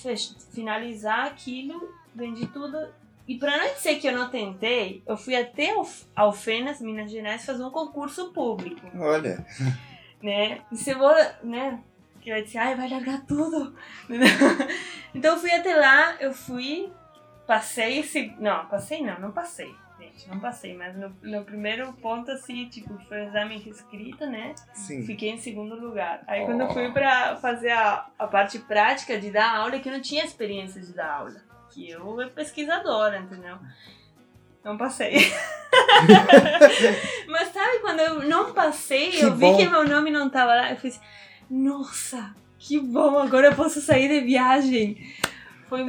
finalizar 0.53 1.25
aquilo, 1.25 1.93
vendi 2.15 2.47
tudo. 2.47 2.77
E 3.27 3.37
pra 3.37 3.57
não 3.57 3.73
dizer 3.73 3.99
que 3.99 4.07
eu 4.07 4.17
não 4.17 4.29
tentei, 4.29 5.03
eu 5.05 5.17
fui 5.17 5.35
até 5.35 5.73
Alfenas, 6.15 6.81
Minas 6.81 7.11
Gerais, 7.11 7.45
fazer 7.45 7.63
um 7.63 7.69
concurso 7.69 8.31
público. 8.31 8.81
Olha. 8.97 9.45
Né? 10.21 10.61
E 10.71 10.77
se 10.77 10.91
eu 10.91 10.99
vou, 10.99 11.15
né? 11.41 11.79
Que 12.21 12.29
vai 12.29 12.43
dizer, 12.43 12.59
ai, 12.59 12.75
vai 12.75 12.87
largar 12.87 13.25
tudo. 13.25 13.75
então 15.15 15.33
eu 15.33 15.39
fui 15.39 15.49
até 15.49 15.75
lá, 15.75 16.15
eu 16.19 16.31
fui, 16.31 16.91
passei, 17.47 18.05
não, 18.37 18.67
passei 18.67 19.01
não, 19.01 19.19
não 19.19 19.31
passei 19.31 19.73
gente, 20.01 20.29
não 20.29 20.39
passei, 20.39 20.75
mas 20.75 20.95
no, 20.95 21.43
primeiro 21.43 21.91
ponto, 21.93 22.31
assim, 22.31 22.67
tipo, 22.67 22.97
foi 23.07 23.21
o 23.21 23.27
exame 23.27 23.69
escrito, 23.69 24.25
né? 24.25 24.55
Sim. 24.73 25.05
Fiquei 25.05 25.29
em 25.29 25.37
segundo 25.37 25.75
lugar. 25.75 26.23
Aí 26.27 26.41
oh. 26.41 26.45
quando 26.45 26.61
eu 26.61 26.69
fui 26.69 26.91
pra 26.91 27.35
fazer 27.37 27.71
a, 27.71 28.07
a 28.17 28.27
parte 28.27 28.59
prática 28.59 29.19
de 29.19 29.31
dar 29.31 29.57
aula, 29.57 29.79
que 29.79 29.87
eu 29.87 29.93
não 29.93 30.01
tinha 30.01 30.25
experiência 30.25 30.81
de 30.81 30.93
dar 30.93 31.11
aula. 31.11 31.41
Que 31.69 31.89
eu 31.89 32.21
é 32.21 32.27
pesquisadora, 32.27 33.19
entendeu? 33.19 33.57
Não 34.63 34.77
passei. 34.77 35.15
mas 37.27 37.49
sabe, 37.49 37.79
quando 37.79 37.99
eu 37.99 38.27
não 38.27 38.53
passei, 38.53 39.11
que 39.11 39.21
eu 39.21 39.31
bom. 39.31 39.57
vi 39.57 39.63
que 39.63 39.69
meu 39.69 39.87
nome 39.87 40.11
não 40.11 40.29
tava 40.29 40.53
lá, 40.53 40.71
eu 40.71 40.77
falei 40.77 40.91
assim, 40.91 41.01
nossa, 41.49 42.35
que 42.59 42.79
bom, 42.79 43.19
agora 43.19 43.47
eu 43.47 43.55
posso 43.55 43.81
sair 43.81 44.07
de 44.07 44.21
viagem. 44.21 44.97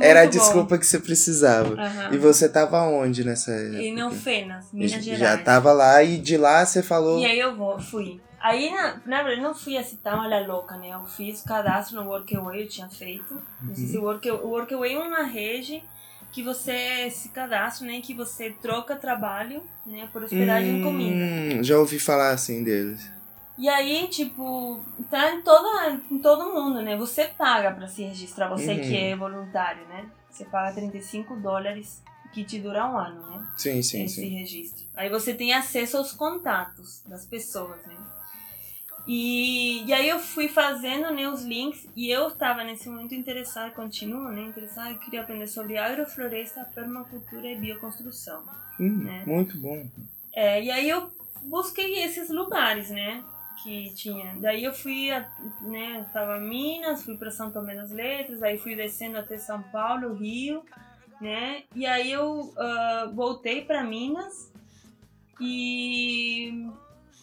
Era 0.00 0.22
a 0.22 0.24
bom. 0.24 0.30
desculpa 0.30 0.78
que 0.78 0.86
você 0.86 0.98
precisava. 0.98 1.70
Uhum. 1.70 2.14
E 2.14 2.18
você 2.18 2.48
tava 2.48 2.82
onde 2.82 3.24
nessa 3.24 3.52
época? 3.52 3.82
Em 3.82 4.10
Fenas, 4.10 4.66
Minas 4.72 5.04
Gerais. 5.04 5.20
Já 5.20 5.38
tava 5.38 5.72
lá 5.72 6.02
e 6.02 6.18
de 6.18 6.36
lá 6.36 6.64
você 6.64 6.82
falou. 6.82 7.18
E 7.18 7.26
aí 7.26 7.38
eu 7.38 7.56
vou, 7.56 7.78
fui. 7.80 8.20
Aí, 8.40 8.70
na, 8.72 9.00
na 9.06 9.22
verdade, 9.22 9.40
não 9.40 9.54
fui 9.54 9.76
assim 9.76 9.96
tão 10.02 10.18
olha 10.18 10.44
louca, 10.44 10.76
né? 10.76 10.90
Eu 10.90 11.06
fiz 11.06 11.42
cadastro 11.42 12.02
no 12.02 12.10
Workaway, 12.10 12.62
eu 12.62 12.68
tinha 12.68 12.88
feito. 12.88 13.40
Não 13.60 13.74
sei 13.74 13.86
se 13.86 13.98
o 13.98 14.02
Workaway, 14.02 14.40
o 14.42 14.48
Workaway 14.48 14.94
é 14.94 14.98
uma 14.98 15.22
rede 15.22 15.82
que 16.32 16.42
você 16.42 17.08
se 17.10 17.28
cadastra, 17.28 17.86
né? 17.86 18.00
Que 18.00 18.14
você 18.14 18.50
troca 18.50 18.96
trabalho, 18.96 19.62
né? 19.86 20.08
Por 20.12 20.24
hospedagem 20.24 20.74
hum, 20.74 20.80
e 20.80 20.82
comida. 20.82 21.62
Já 21.62 21.78
ouvi 21.78 22.00
falar 22.00 22.30
assim 22.30 22.64
deles. 22.64 23.08
E 23.62 23.68
aí, 23.68 24.08
tipo, 24.08 24.84
tá 25.08 25.32
em, 25.32 25.40
toda, 25.40 26.02
em 26.10 26.18
todo 26.18 26.52
mundo, 26.52 26.82
né? 26.82 26.96
Você 26.96 27.28
paga 27.28 27.70
para 27.70 27.86
se 27.86 28.02
registrar, 28.02 28.48
você 28.48 28.72
uhum. 28.72 28.80
que 28.80 28.96
é 28.96 29.14
voluntário, 29.14 29.86
né? 29.86 30.10
Você 30.28 30.44
paga 30.44 30.74
35 30.74 31.36
dólares 31.36 32.02
que 32.32 32.42
te 32.42 32.58
dura 32.58 32.90
um 32.90 32.98
ano, 32.98 33.24
né? 33.30 33.46
Sim, 33.56 33.80
sim, 33.80 34.02
Esse 34.02 34.16
sim. 34.16 34.30
registro. 34.30 34.84
Aí 34.96 35.08
você 35.08 35.32
tem 35.32 35.54
acesso 35.54 35.96
aos 35.96 36.10
contatos 36.10 37.04
das 37.06 37.24
pessoas, 37.24 37.80
né? 37.86 37.94
E, 39.06 39.84
e 39.84 39.92
aí 39.92 40.08
eu 40.08 40.18
fui 40.18 40.48
fazendo 40.48 41.12
né, 41.12 41.28
os 41.28 41.44
links 41.44 41.86
e 41.94 42.10
eu 42.10 42.26
estava 42.26 42.64
nesse 42.64 42.88
momento 42.88 43.14
interessada, 43.14 43.70
continuo 43.70 44.28
né, 44.28 44.42
interessada, 44.42 44.90
eu 44.90 44.98
queria 44.98 45.20
aprender 45.20 45.46
sobre 45.46 45.78
agrofloresta, 45.78 46.68
permacultura 46.74 47.48
e 47.48 47.54
bioconstrução. 47.54 48.42
Hum, 48.80 49.04
né? 49.04 49.22
Muito 49.24 49.56
bom. 49.56 49.86
É, 50.32 50.64
e 50.64 50.68
aí 50.68 50.88
eu 50.88 51.12
busquei 51.44 52.02
esses 52.02 52.28
lugares, 52.28 52.90
né? 52.90 53.22
Que 53.62 53.94
tinha. 53.94 54.34
Daí 54.38 54.64
eu 54.64 54.72
fui, 54.72 55.08
né, 55.60 56.06
tava 56.12 56.38
Minas, 56.38 57.04
fui 57.04 57.16
para 57.16 57.30
São 57.30 57.50
Tomé 57.50 57.74
das 57.74 57.90
Letras, 57.90 58.42
aí 58.42 58.58
fui 58.58 58.74
descendo 58.74 59.18
até 59.18 59.36
São 59.36 59.62
Paulo, 59.62 60.14
Rio, 60.14 60.64
né? 61.20 61.62
E 61.74 61.86
aí 61.86 62.10
eu 62.10 62.40
uh, 62.40 63.14
voltei 63.14 63.64
para 63.64 63.84
Minas 63.84 64.52
e 65.40 66.68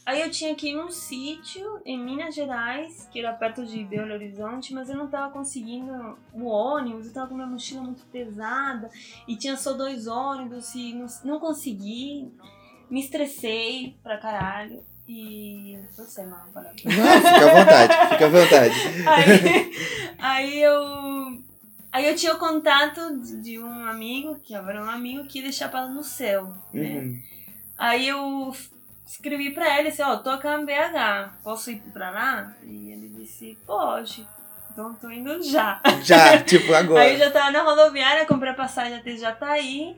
aí 0.05 0.21
eu 0.21 0.31
tinha 0.31 0.55
que 0.55 0.69
ir 0.69 0.73
num 0.73 0.89
sítio 0.89 1.81
em 1.85 1.97
Minas 1.97 2.33
Gerais, 2.33 3.07
que 3.11 3.19
era 3.19 3.33
perto 3.33 3.65
de 3.65 3.83
Belo 3.83 4.13
Horizonte, 4.13 4.73
mas 4.73 4.89
eu 4.89 4.95
não 4.95 5.07
tava 5.07 5.31
conseguindo 5.31 6.17
o 6.33 6.45
ônibus, 6.45 7.07
eu 7.07 7.13
tava 7.13 7.27
com 7.27 7.35
minha 7.35 7.47
mochila 7.47 7.81
muito 7.81 8.05
pesada 8.05 8.89
e 9.27 9.35
tinha 9.35 9.57
só 9.57 9.73
dois 9.73 10.07
ônibus 10.07 10.73
e 10.75 10.93
não, 10.93 11.07
não 11.23 11.39
consegui. 11.39 12.31
Me 12.89 13.01
estressei 13.01 13.95
pra 14.01 14.17
caralho. 14.17 14.83
E. 15.09 15.75
Você, 15.97 16.21
mal 16.23 16.45
falando. 16.53 16.75
Não, 16.85 17.15
fica 17.17 17.51
à 17.51 17.55
vontade, 17.55 18.09
fica 18.09 18.25
à 18.25 18.29
vontade. 18.29 18.75
aí, 19.07 19.71
aí 20.19 20.61
eu. 20.61 21.43
Aí 21.91 22.07
eu 22.07 22.15
tinha 22.15 22.35
o 22.35 22.37
contato 22.37 23.19
de 23.41 23.57
um 23.57 23.85
amigo, 23.85 24.39
que 24.43 24.53
agora 24.53 24.77
é 24.77 24.83
um 24.83 24.89
amigo, 24.89 25.25
que 25.25 25.39
ia 25.39 25.45
deixar 25.45 25.71
no 25.87 26.03
céu, 26.03 26.53
né? 26.71 26.99
Uhum. 26.99 27.21
Aí 27.75 28.07
eu 28.07 28.55
escrevi 29.03 29.49
pra 29.49 29.79
ele 29.79 29.89
assim, 29.89 30.03
ó, 30.03 30.13
oh, 30.13 30.17
tô 30.17 30.31
em 30.31 30.65
BH, 30.65 31.41
posso 31.43 31.71
ir 31.71 31.81
pra 31.91 32.11
lá? 32.11 32.53
E 32.63 32.91
ele 32.91 33.09
disse, 33.09 33.57
pode. 33.65 34.27
Então 34.71 34.93
tô 34.93 35.09
indo 35.09 35.41
já. 35.41 35.81
Já, 36.03 36.39
tipo 36.43 36.71
agora. 36.71 37.01
Aí 37.01 37.13
eu 37.13 37.17
já 37.17 37.31
tava 37.31 37.49
na 37.49 37.63
rodoviária, 37.63 38.27
comprei 38.27 38.51
a 38.51 38.55
passagem 38.55 38.95
até 38.95 39.17
já 39.17 39.31
tá 39.31 39.49
aí. 39.53 39.97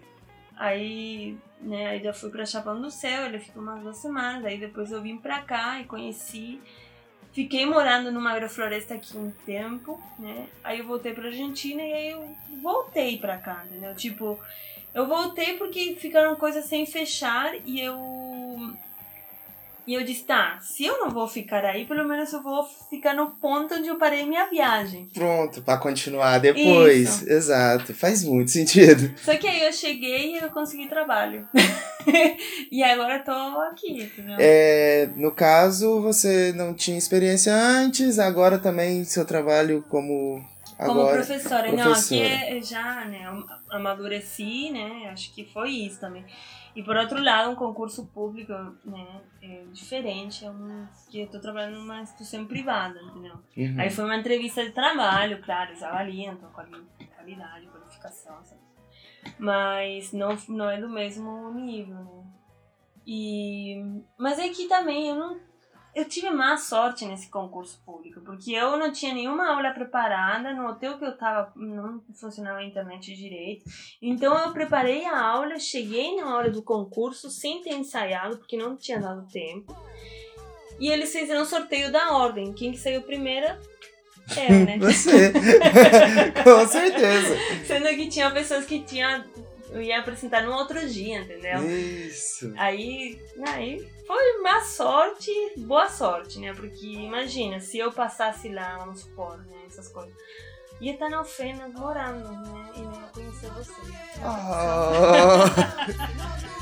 Aí 0.55 1.37
né? 1.61 1.87
Aí 1.87 2.03
já 2.03 2.13
fui 2.13 2.29
pra 2.29 2.45
Chapão 2.45 2.81
do 2.81 2.89
Céu, 2.89 3.25
ele 3.25 3.39
ficou 3.39 3.61
umas 3.61 3.81
duas 3.81 3.97
semanas, 3.97 4.45
aí 4.45 4.57
depois 4.57 4.91
eu 4.91 5.01
vim 5.01 5.17
pra 5.17 5.41
cá 5.41 5.79
e 5.79 5.85
conheci. 5.85 6.59
Fiquei 7.31 7.65
morando 7.65 8.11
numa 8.11 8.31
agrofloresta 8.31 8.95
aqui 8.95 9.15
um 9.15 9.31
tempo, 9.45 10.01
né? 10.19 10.47
Aí 10.63 10.79
eu 10.79 10.85
voltei 10.85 11.13
pra 11.13 11.27
Argentina 11.27 11.81
e 11.81 11.93
aí 11.93 12.09
eu 12.11 12.35
voltei 12.61 13.17
pra 13.17 13.37
cá, 13.37 13.63
entendeu? 13.65 13.95
Tipo, 13.95 14.37
eu 14.93 15.07
voltei 15.07 15.57
porque 15.57 15.95
ficaram 15.95 16.35
coisas 16.35 16.65
sem 16.65 16.85
fechar 16.85 17.53
e 17.65 17.79
eu 17.79 18.75
e 19.85 19.93
eu 19.95 20.03
disse, 20.03 20.23
tá, 20.23 20.59
se 20.61 20.85
eu 20.85 20.99
não 20.99 21.09
vou 21.09 21.27
ficar 21.27 21.65
aí, 21.65 21.85
pelo 21.85 22.07
menos 22.07 22.31
eu 22.31 22.41
vou 22.41 22.63
ficar 22.89 23.15
no 23.15 23.31
ponto 23.31 23.73
onde 23.73 23.87
eu 23.87 23.97
parei 23.97 24.25
minha 24.25 24.47
viagem. 24.47 25.09
Pronto, 25.13 25.61
para 25.61 25.79
continuar 25.79 26.39
depois. 26.39 27.21
Isso. 27.21 27.29
Exato, 27.29 27.93
faz 27.93 28.23
muito 28.23 28.51
sentido. 28.51 29.11
Só 29.17 29.35
que 29.35 29.47
aí 29.47 29.63
eu 29.63 29.73
cheguei 29.73 30.33
e 30.33 30.37
eu 30.37 30.49
consegui 30.51 30.87
trabalho. 30.87 31.47
e 32.71 32.83
agora 32.83 33.17
eu 33.17 33.23
tô 33.23 33.31
aqui, 33.31 34.03
entendeu? 34.03 34.35
É, 34.39 35.09
no 35.15 35.31
caso, 35.31 36.01
você 36.01 36.53
não 36.53 36.73
tinha 36.73 36.97
experiência 36.97 37.53
antes, 37.53 38.19
agora 38.19 38.59
também 38.59 39.03
seu 39.03 39.25
trabalho 39.25 39.83
como 39.89 40.43
como 40.85 41.07
professora. 41.07 41.69
professora. 41.69 41.71
Não, 41.71 41.93
aqui 41.93 42.21
é, 42.21 42.61
já, 42.61 43.05
né, 43.05 43.19
amadureci, 43.69 44.71
né, 44.71 45.09
acho 45.11 45.33
que 45.33 45.45
foi 45.45 45.69
isso 45.69 45.99
também. 45.99 46.25
E 46.75 46.83
por 46.83 46.95
outro 46.95 47.21
lado, 47.21 47.51
um 47.51 47.55
concurso 47.55 48.07
público, 48.07 48.53
né, 48.85 49.21
é 49.41 49.63
diferente, 49.71 50.45
é 50.45 50.49
um, 50.49 50.87
que 51.09 51.21
eu 51.21 51.27
tô 51.27 51.39
trabalhando 51.39 51.79
numa 51.79 52.01
instituição 52.01 52.45
privada, 52.45 52.99
entendeu? 53.01 53.35
Uhum. 53.57 53.75
Aí 53.77 53.89
foi 53.89 54.05
uma 54.05 54.15
entrevista 54.15 54.63
de 54.63 54.71
trabalho, 54.71 55.41
claro, 55.41 55.71
eles 55.71 55.83
avaliam 55.83 56.33
a 56.33 57.15
qualidade, 57.15 57.67
qualificação, 57.67 58.43
sabe? 58.43 58.61
Mas 59.37 60.13
não, 60.13 60.37
não 60.47 60.69
é 60.69 60.79
do 60.79 60.89
mesmo 60.89 61.51
nível, 61.53 61.95
né? 61.95 62.23
E, 63.05 63.83
mas 64.17 64.39
aqui 64.39 64.67
também 64.67 65.09
eu 65.09 65.15
não 65.15 65.39
eu 65.93 66.05
tive 66.05 66.29
má 66.29 66.57
sorte 66.57 67.05
nesse 67.05 67.29
concurso 67.29 67.81
público, 67.85 68.21
porque 68.21 68.51
eu 68.51 68.77
não 68.77 68.91
tinha 68.91 69.13
nenhuma 69.13 69.49
aula 69.53 69.71
preparada, 69.71 70.53
no 70.53 70.67
hotel 70.67 70.97
que 70.97 71.05
eu 71.05 71.17
tava 71.17 71.51
não 71.55 72.01
funcionava 72.13 72.59
a 72.59 72.63
internet 72.63 73.15
direito. 73.15 73.65
Então 74.01 74.37
eu 74.37 74.51
preparei 74.53 75.05
a 75.05 75.21
aula, 75.21 75.59
cheguei 75.59 76.15
na 76.15 76.35
hora 76.35 76.49
do 76.49 76.63
concurso 76.63 77.29
sem 77.29 77.61
ter 77.61 77.73
ensaiado, 77.73 78.37
porque 78.37 78.55
não 78.55 78.77
tinha 78.77 78.99
dado 78.99 79.27
tempo. 79.27 79.75
E 80.79 80.87
eles 80.87 81.11
fizeram 81.11 81.43
um 81.43 81.45
sorteio 81.45 81.91
da 81.91 82.13
ordem. 82.13 82.53
Quem 82.53 82.71
que 82.71 82.79
saiu 82.79 83.03
primeiro 83.03 83.47
eu, 84.37 84.65
né? 84.65 84.77
Você. 84.79 85.31
Com 86.43 86.67
certeza. 86.67 87.37
Sendo 87.65 87.87
que 87.89 88.07
tinha 88.07 88.31
pessoas 88.31 88.65
que 88.65 88.79
tinham 88.79 89.23
eu 89.71 89.81
ia 89.81 89.99
apresentar 89.99 90.43
no 90.43 90.53
outro 90.53 90.87
dia, 90.87 91.19
entendeu? 91.21 91.67
Isso. 91.69 92.53
Aí, 92.57 93.19
aí 93.47 93.87
foi 94.05 94.41
má 94.41 94.61
sorte, 94.61 95.31
boa 95.57 95.89
sorte, 95.89 96.39
né? 96.39 96.53
Porque 96.53 96.85
imagina, 96.85 97.59
se 97.59 97.77
eu 97.77 97.91
passasse 97.91 98.49
lá, 98.49 98.77
vamos 98.79 99.01
supor, 99.01 99.37
né? 99.37 99.63
Essas 99.65 99.87
coisas. 99.87 100.13
Ia 100.81 100.93
estar 100.93 101.09
na 101.09 101.17
Alfenas 101.17 101.73
morando, 101.73 102.31
né? 102.31 102.71
E 102.75 102.81
nem 102.81 103.01
ia 103.01 103.07
conhecer 103.13 103.49
você. 103.51 103.71
Oh. 104.23 105.41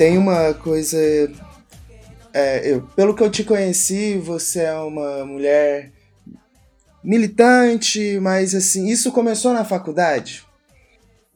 tem 0.00 0.16
uma 0.16 0.54
coisa. 0.54 0.96
É, 2.32 2.72
eu, 2.72 2.80
pelo 2.96 3.14
que 3.14 3.22
eu 3.22 3.30
te 3.30 3.44
conheci, 3.44 4.16
você 4.16 4.62
é 4.62 4.72
uma 4.72 5.26
mulher 5.26 5.92
militante, 7.04 8.18
mas 8.18 8.54
assim, 8.54 8.88
isso 8.88 9.12
começou 9.12 9.52
na 9.52 9.62
faculdade? 9.62 10.42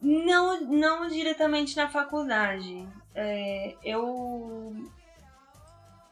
Não, 0.01 0.61
não 0.61 1.07
diretamente 1.07 1.77
na 1.77 1.87
faculdade. 1.87 2.87
É, 3.13 3.75
eu 3.83 4.75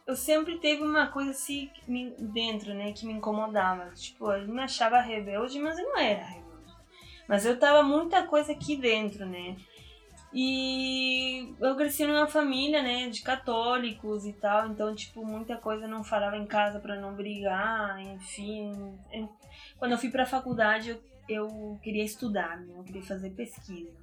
eu 0.05 0.15
sempre 0.15 0.60
teve 0.60 0.83
uma 0.83 1.07
coisa 1.07 1.31
assim 1.31 1.72
dentro, 2.19 2.75
né, 2.75 2.91
que 2.91 3.07
me 3.07 3.13
incomodava. 3.13 3.89
Tipo, 3.95 4.31
eu 4.31 4.48
me 4.48 4.62
achava 4.62 5.01
rebelde, 5.01 5.57
mas 5.57 5.79
eu 5.79 5.86
não 5.86 5.98
era 5.98 6.24
rebelde. 6.24 6.72
Mas 7.27 7.48
eu 7.48 7.57
tava 7.57 7.81
muita 7.81 8.22
coisa 8.27 8.51
aqui 8.51 8.75
dentro, 8.75 9.25
né? 9.25 9.55
E 10.34 11.54
eu 11.60 11.75
cresci 11.75 12.08
numa 12.08 12.25
família, 12.25 12.82
né, 12.82 13.08
de 13.08 13.22
católicos 13.22 14.25
e 14.25 14.34
tal, 14.34 14.68
então, 14.68 14.96
tipo, 14.96 15.24
muita 15.24 15.58
coisa 15.58 15.88
não 15.88 16.04
falava 16.04 16.36
em 16.36 16.48
casa 16.48 16.80
para 16.80 17.00
não 17.00 17.13
brigar, 17.13 18.02
enfim. 18.02 18.98
Quando 19.78 19.92
eu 19.92 19.98
fui 19.98 20.10
pra 20.10 20.25
faculdade, 20.25 20.90
eu, 20.90 21.02
eu 21.30 21.80
queria 21.84 22.04
estudar, 22.04 22.60
né, 22.60 22.74
eu 22.75 22.84
queria 22.84 23.04
fazer 23.04 23.30
pesquisa. 23.32 23.94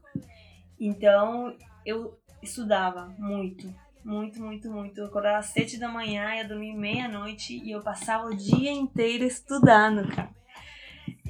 Então, 0.78 1.56
eu 1.84 2.16
estudava 2.40 3.12
muito, 3.18 3.66
muito, 4.04 4.40
muito, 4.40 4.70
muito. 4.70 5.00
Eu 5.00 5.06
acordava 5.06 5.38
às 5.38 5.46
sete 5.46 5.78
da 5.78 5.88
manhã, 5.88 6.36
ia 6.36 6.46
dormir 6.46 6.74
meia-noite 6.74 7.60
e 7.62 7.72
eu 7.72 7.82
passava 7.82 8.26
o 8.26 8.36
dia 8.36 8.70
inteiro 8.70 9.24
estudando, 9.24 10.08
cara. 10.14 10.39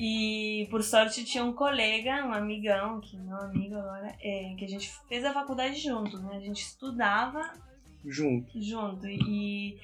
E 0.02 0.66
por 0.70 0.82
sorte 0.82 1.26
tinha 1.26 1.44
um 1.44 1.52
colega, 1.52 2.24
um 2.24 2.32
amigão, 2.32 3.02
que 3.02 3.18
não 3.18 3.36
é 3.36 3.44
amigo 3.44 3.74
agora, 3.74 4.16
é, 4.22 4.54
que 4.58 4.64
a 4.64 4.68
gente 4.68 4.90
fez 5.06 5.22
a 5.26 5.34
faculdade 5.34 5.78
junto, 5.78 6.18
né? 6.18 6.38
A 6.38 6.40
gente 6.40 6.62
estudava 6.62 7.52
junto. 8.02 8.58
Junto. 8.58 9.06
E, 9.06 9.78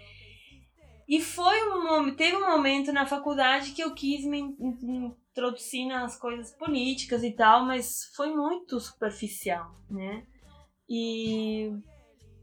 e 1.06 1.20
foi 1.20 1.68
um 1.68 1.84
momento, 1.84 2.16
teve 2.16 2.34
um 2.34 2.50
momento 2.50 2.94
na 2.94 3.04
faculdade 3.04 3.72
que 3.72 3.82
eu 3.82 3.92
quis 3.92 4.24
me 4.24 4.38
introduzir 4.38 5.86
nas 5.86 6.18
coisas 6.18 6.50
políticas 6.50 7.22
e 7.22 7.32
tal, 7.32 7.66
mas 7.66 8.10
foi 8.16 8.34
muito 8.34 8.80
superficial, 8.80 9.70
né? 9.90 10.24
E 10.88 11.72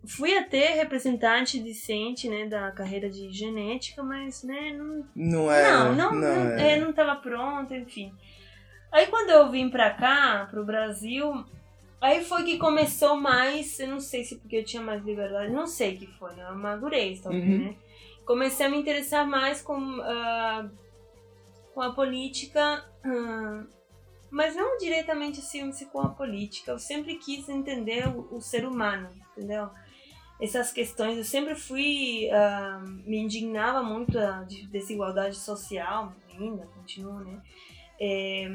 fui 0.06 0.38
até 0.38 0.74
representante 0.74 1.60
decente, 1.60 2.30
né, 2.30 2.46
da 2.48 2.72
carreira 2.72 3.10
de 3.10 3.32
genética, 3.32 4.04
mas, 4.04 4.44
né, 4.44 4.72
não... 4.72 5.06
Não 5.16 5.52
é... 5.52 5.72
Não, 5.72 5.96
não, 5.96 6.12
não, 6.14 6.44
não, 6.46 6.52
é, 6.60 6.80
não 6.80 6.92
tava 6.94 7.16
pronta, 7.16 7.76
enfim. 7.76 8.14
Aí 8.92 9.08
quando 9.08 9.30
eu 9.30 9.50
vim 9.50 9.70
pra 9.70 9.92
cá, 9.92 10.48
pro 10.50 10.66
Brasil, 10.66 11.44
aí 12.02 12.24
foi 12.24 12.44
que 12.44 12.58
começou 12.58 13.16
mais, 13.16 13.80
eu 13.80 13.88
não 13.88 14.00
sei 14.00 14.24
se 14.24 14.38
porque 14.38 14.58
eu 14.58 14.66
tinha 14.66 14.82
mais 14.82 15.04
liberdade, 15.04 15.52
não 15.52 15.68
sei 15.68 15.98
que 15.98 16.08
foi, 16.18 16.34
né, 16.36 16.46
eu 16.50 16.56
madurez 16.56 17.22
talvez, 17.22 17.44
uhum. 17.44 17.66
né. 17.66 17.76
Comecei 18.26 18.66
a 18.66 18.70
me 18.70 18.78
interessar 18.78 19.28
mais 19.28 19.62
com, 19.62 19.80
uh, 20.00 20.70
com 21.74 21.82
a 21.82 21.94
política... 21.94 22.86
Uh, 23.06 23.68
mas 24.36 24.56
não 24.56 24.80
diretamente 24.80 25.42
assim 25.42 25.72
com 25.92 26.00
a 26.02 26.10
política. 26.10 26.72
Eu 26.72 26.80
sempre 26.80 27.18
quis 27.18 27.48
entender 27.48 28.08
o, 28.08 28.38
o 28.38 28.42
ser 28.42 28.66
humano, 28.66 29.08
entendeu? 29.32 29.70
Essas 30.40 30.72
questões. 30.72 31.18
Eu 31.18 31.24
sempre 31.24 31.56
fui. 31.56 32.30
Uh, 32.30 32.88
me 33.08 33.18
indignava 33.18 33.82
muito 33.84 34.18
a 34.18 34.46
desigualdade 34.70 35.36
social, 35.36 36.14
ainda 36.38 36.66
continua, 36.68 37.24
né? 37.24 37.42
É, 38.00 38.50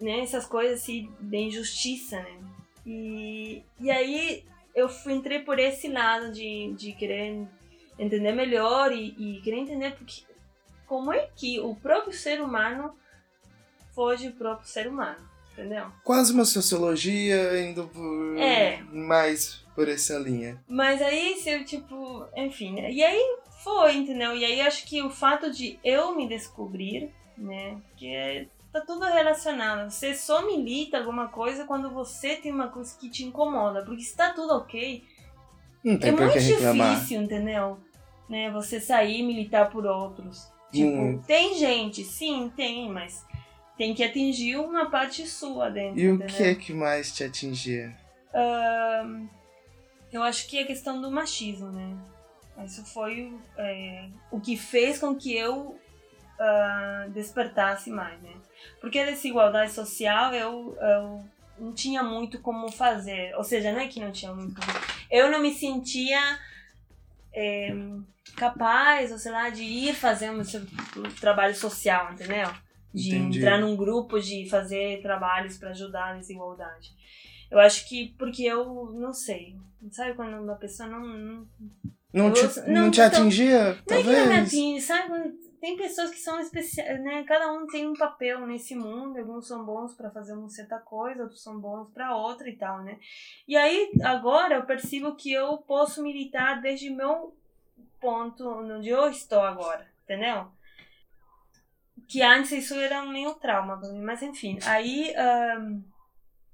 né? 0.00 0.20
Essas 0.20 0.46
coisas 0.46 0.82
assim, 0.82 1.12
de 1.20 1.36
injustiça, 1.36 2.20
né? 2.20 2.40
E, 2.86 3.62
e 3.80 3.90
aí 3.90 4.44
eu 4.74 4.88
fui, 4.88 5.12
entrei 5.12 5.40
por 5.40 5.58
esse 5.58 5.88
lado 5.88 6.32
de, 6.32 6.72
de 6.74 6.92
querer 6.92 7.46
entender 7.98 8.32
melhor 8.32 8.92
e, 8.92 9.14
e 9.18 9.40
querer 9.42 9.58
entender 9.58 9.94
porque, 9.96 10.22
como 10.86 11.12
é 11.12 11.28
que 11.36 11.60
o 11.60 11.74
próprio 11.74 12.12
ser 12.12 12.40
humano 12.40 12.96
foge 13.94 14.28
o 14.28 14.32
próprio 14.32 14.68
ser 14.68 14.86
humano, 14.86 15.27
entendeu? 15.58 15.86
Quase 16.04 16.32
uma 16.32 16.44
sociologia 16.44 17.60
indo 17.60 17.88
por 17.88 18.38
é. 18.38 18.80
mais 18.92 19.66
por 19.74 19.88
essa 19.88 20.16
linha. 20.18 20.62
Mas 20.68 21.02
aí, 21.02 21.36
se 21.36 21.50
eu, 21.50 21.64
tipo, 21.64 22.24
enfim, 22.36 22.74
né? 22.74 22.92
E 22.92 23.02
aí 23.02 23.36
foi, 23.64 23.96
entendeu? 23.96 24.36
E 24.36 24.44
aí 24.44 24.60
acho 24.60 24.86
que 24.86 25.02
o 25.02 25.10
fato 25.10 25.50
de 25.50 25.78
eu 25.82 26.14
me 26.14 26.28
descobrir, 26.28 27.12
né? 27.36 27.76
Que 27.96 28.48
tá 28.72 28.80
tudo 28.80 29.04
relacionado. 29.04 29.90
Você 29.90 30.14
só 30.14 30.46
milita 30.46 30.98
alguma 30.98 31.28
coisa 31.28 31.64
quando 31.64 31.90
você 31.90 32.36
tem 32.36 32.52
uma 32.52 32.68
coisa 32.68 32.96
que 32.98 33.10
te 33.10 33.24
incomoda. 33.24 33.84
Porque 33.84 34.02
se 34.02 34.16
tá 34.16 34.32
tudo 34.32 34.54
ok, 34.54 35.04
é 35.84 36.10
muito 36.12 36.38
difícil, 36.38 37.22
entendeu? 37.22 37.78
Né? 38.28 38.50
Você 38.50 38.80
sair 38.80 39.20
e 39.20 39.22
militar 39.22 39.70
por 39.70 39.86
outros. 39.86 40.50
Tipo, 40.70 40.90
hum. 40.90 41.22
tem 41.26 41.54
gente, 41.54 42.04
sim, 42.04 42.52
tem, 42.54 42.90
mas 42.90 43.24
tem 43.78 43.94
que 43.94 44.02
atingir 44.02 44.56
uma 44.56 44.90
parte 44.90 45.26
sua 45.26 45.70
dentro. 45.70 46.00
E 46.00 46.10
o 46.10 46.18
que 46.18 46.42
é 46.42 46.54
que 46.56 46.74
mais 46.74 47.12
te 47.12 47.22
atingia? 47.22 47.96
Uh, 48.34 49.28
eu 50.12 50.22
acho 50.22 50.48
que 50.48 50.58
a 50.58 50.66
questão 50.66 51.00
do 51.00 51.10
machismo, 51.10 51.70
né? 51.70 51.96
Isso 52.64 52.84
foi 52.84 53.32
é, 53.56 54.08
o 54.32 54.40
que 54.40 54.56
fez 54.56 54.98
com 54.98 55.14
que 55.14 55.32
eu 55.32 55.78
uh, 56.38 57.10
despertasse 57.10 57.88
mais, 57.88 58.20
né? 58.20 58.34
Porque 58.80 58.98
a 58.98 59.06
desigualdade 59.06 59.70
social 59.70 60.34
eu, 60.34 60.76
eu 60.80 61.24
não 61.56 61.72
tinha 61.72 62.02
muito 62.02 62.40
como 62.40 62.72
fazer. 62.72 63.32
Ou 63.36 63.44
seja, 63.44 63.70
não 63.70 63.78
é 63.78 63.86
que 63.86 64.00
não 64.00 64.10
tinha 64.10 64.34
muito 64.34 64.60
como 64.60 64.78
Eu 65.08 65.30
não 65.30 65.40
me 65.40 65.54
sentia 65.54 66.18
é, 67.32 67.72
capaz, 68.34 69.12
ou 69.12 69.18
sei 69.18 69.30
lá, 69.30 69.50
de 69.50 69.62
ir 69.62 69.94
fazer 69.94 70.30
um, 70.30 70.40
um 70.40 71.14
trabalho 71.20 71.54
social, 71.54 72.12
entendeu? 72.12 72.50
De 72.92 73.14
Entendi. 73.14 73.38
entrar 73.38 73.60
num 73.60 73.76
grupo, 73.76 74.18
de 74.18 74.48
fazer 74.48 75.02
trabalhos 75.02 75.58
para 75.58 75.70
ajudar 75.70 76.14
a 76.14 76.16
desigualdade. 76.16 76.90
Eu 77.50 77.58
acho 77.58 77.88
que 77.88 78.14
porque 78.18 78.42
eu 78.44 78.92
não 78.92 79.12
sei. 79.12 79.56
Sabe 79.90 80.14
quando 80.14 80.42
uma 80.42 80.56
pessoa 80.56 80.88
não. 80.88 81.46
Não, 82.12 82.28
não 82.28 82.32
te, 82.32 82.60
não, 82.60 82.82
não 82.82 82.90
te 82.90 83.00
atingia? 83.00 83.74
Não 83.74 83.82
talvez. 83.84 84.08
é 84.08 84.12
que 84.12 84.20
não 84.20 84.34
me 84.34 84.40
atinge, 84.40 84.80
sabe? 84.80 85.38
Tem 85.60 85.76
pessoas 85.76 86.10
que 86.10 86.18
são 86.18 86.40
especiais, 86.40 87.00
né? 87.02 87.24
Cada 87.24 87.52
um 87.52 87.66
tem 87.66 87.86
um 87.86 87.94
papel 87.94 88.46
nesse 88.46 88.74
mundo. 88.74 89.18
Alguns 89.18 89.46
são 89.46 89.64
bons 89.64 89.94
para 89.94 90.10
fazer 90.10 90.32
uma 90.32 90.48
certa 90.48 90.78
coisa, 90.78 91.22
outros 91.22 91.42
são 91.42 91.58
bons 91.58 91.90
para 91.90 92.16
outra 92.16 92.48
e 92.48 92.56
tal, 92.56 92.82
né? 92.82 92.98
E 93.46 93.56
aí, 93.56 93.90
agora 94.02 94.54
eu 94.54 94.62
percebo 94.64 95.16
que 95.16 95.32
eu 95.32 95.58
posso 95.58 96.02
militar 96.02 96.60
desde 96.60 96.90
meu 96.90 97.34
ponto 98.00 98.48
onde 98.48 98.88
eu 98.88 99.08
estou 99.08 99.40
agora, 99.40 99.86
entendeu? 100.04 100.46
Que 102.08 102.22
antes 102.22 102.52
isso 102.52 102.74
era 102.74 103.04
meio 103.04 103.34
trauma 103.34 103.78
pra 103.78 103.90
mim, 103.90 104.02
mas 104.02 104.22
enfim. 104.22 104.58
Aí. 104.64 105.12
Um, 105.60 105.82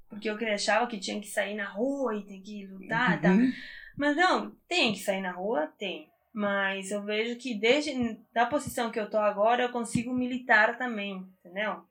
porque 0.08 0.28
eu 0.28 0.54
achava 0.54 0.86
que 0.86 0.98
tinha 0.98 1.20
que 1.20 1.26
sair 1.26 1.54
na 1.54 1.68
rua 1.68 2.14
e 2.14 2.22
tem 2.22 2.40
que 2.40 2.66
lutar, 2.66 3.20
tá? 3.20 3.30
uhum. 3.30 3.52
Mas 3.96 4.16
não, 4.16 4.52
tem 4.68 4.92
que 4.92 5.00
sair 5.00 5.20
na 5.20 5.32
rua, 5.32 5.72
tem. 5.78 6.08
Mas 6.32 6.90
eu 6.90 7.02
vejo 7.02 7.36
que 7.38 7.54
desde 7.54 8.18
da 8.32 8.44
posição 8.44 8.90
que 8.90 8.98
eu 8.98 9.08
tô 9.08 9.18
agora, 9.18 9.62
eu 9.62 9.68
consigo 9.70 10.12
militar 10.12 10.76
também, 10.76 11.24
entendeu? 11.38 11.84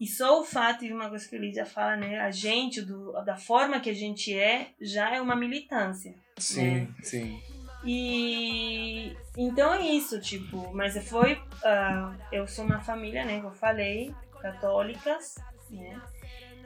E 0.00 0.06
só 0.06 0.40
o 0.40 0.44
fato 0.44 0.84
de 0.84 0.92
uma 0.92 1.08
coisa 1.08 1.28
que 1.28 1.36
o 1.36 1.40
Lídia 1.40 1.66
fala, 1.66 1.96
né? 1.96 2.20
A 2.20 2.30
gente, 2.30 2.80
do, 2.80 3.12
da 3.24 3.36
forma 3.36 3.80
que 3.80 3.90
a 3.90 3.94
gente 3.94 4.32
é, 4.32 4.70
já 4.80 5.14
é 5.14 5.20
uma 5.20 5.34
militância. 5.34 6.14
Sim, 6.38 6.62
né? 6.62 6.94
sim. 7.02 7.40
E 7.84 9.16
então 9.36 9.72
é 9.72 9.82
isso, 9.82 10.20
tipo, 10.20 10.72
mas 10.74 10.96
foi. 11.08 11.34
Uh, 11.34 12.14
eu 12.32 12.46
sou 12.46 12.64
uma 12.64 12.80
família, 12.80 13.24
né? 13.24 13.40
Que 13.40 13.46
eu 13.46 13.52
falei, 13.52 14.14
católicas, 14.40 15.36
né? 15.70 16.00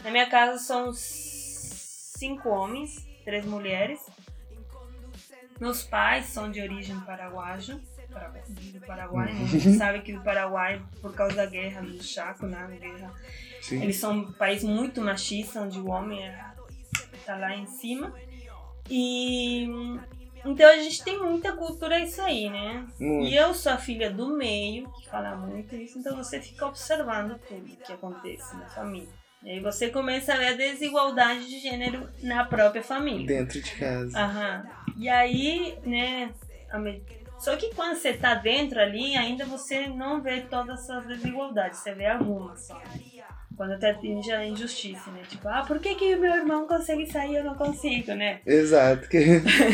Na 0.03 0.11
minha 0.11 0.29
casa 0.29 0.59
são 0.59 0.92
cinco 0.94 2.48
homens, 2.48 3.07
três 3.25 3.44
mulheres. 3.44 4.01
Meus 5.61 5.85
pais 5.85 6.27
são 6.27 6.51
de 6.51 6.61
origem 6.61 6.98
paraguaja, 7.01 7.79
do 8.72 8.81
Paraguai, 8.81 9.33
né? 9.33 9.42
A 9.42 9.46
gente 9.46 9.77
sabe 9.77 10.03
que 10.03 10.14
o 10.14 10.22
Paraguai, 10.22 10.83
por 11.01 11.14
causa 11.14 11.37
da 11.37 11.46
guerra 11.46 11.83
do 11.83 12.03
Chaco, 12.03 12.46
né? 12.46 12.79
Guerra, 12.81 13.14
eles 13.70 13.96
são 13.96 14.12
um 14.12 14.33
país 14.33 14.62
muito 14.62 15.01
machista, 15.01 15.61
onde 15.61 15.79
o 15.79 15.88
homem 15.88 16.27
é, 16.27 16.53
tá 17.25 17.37
lá 17.37 17.55
em 17.55 17.66
cima. 17.66 18.12
E 18.90 19.68
então 20.44 20.68
a 20.68 20.76
gente 20.76 21.05
tem 21.05 21.18
muita 21.20 21.52
cultura 21.52 22.00
isso 22.00 22.20
aí, 22.20 22.50
né? 22.50 22.87
Muito. 22.98 23.31
E 23.31 23.37
eu 23.37 23.55
sou 23.55 23.72
a 23.72 23.78
filha 23.78 24.11
do 24.11 24.37
meio, 24.37 24.90
que 24.90 25.09
fala 25.09 25.37
muito 25.37 25.74
isso, 25.76 25.98
então 25.98 26.16
você 26.16 26.40
fica 26.40 26.66
observando 26.66 27.38
tudo 27.48 27.76
que 27.85 27.92
acontece 27.92 28.57
na 28.57 28.66
família. 28.66 29.09
E 29.42 29.50
aí 29.50 29.61
você 29.61 29.90
começa 29.90 30.35
a 30.35 30.37
ver 30.37 30.48
a 30.48 30.57
desigualdade 30.57 31.48
de 31.48 31.59
gênero 31.59 32.09
na 32.22 32.44
própria 32.44 32.83
família. 32.83 33.26
Dentro 33.26 33.61
de 33.61 33.72
casa. 33.72 34.18
Aham. 34.18 34.66
E 34.96 35.09
aí, 35.09 35.78
né, 35.85 36.33
Só 37.38 37.57
que 37.57 37.74
quando 37.74 37.96
você 37.96 38.14
tá 38.14 38.37
dentro 38.37 38.81
ali, 38.81 39.16
ainda 39.16 39.44
você 39.44 39.88
não 39.88 40.22
vê 40.22 40.42
todas 40.42 40.81
essas 40.81 41.07
desigualdades, 41.07 41.81
você 41.81 41.92
vê 41.92 42.07
algumas 42.07 42.66
só. 42.66 42.81
Quando 43.56 43.72
até 43.72 43.90
atinge 43.90 44.30
a 44.32 44.44
injustiça, 44.46 45.10
né? 45.10 45.22
Tipo, 45.28 45.48
ah, 45.48 45.64
por 45.66 45.78
que, 45.78 45.94
que 45.94 46.16
meu 46.16 46.34
irmão 46.34 46.66
consegue 46.66 47.06
sair 47.10 47.32
e 47.32 47.36
eu 47.36 47.44
não 47.44 47.54
consigo, 47.54 48.12
né? 48.14 48.40
Exato. 48.46 49.08
Que... 49.08 49.18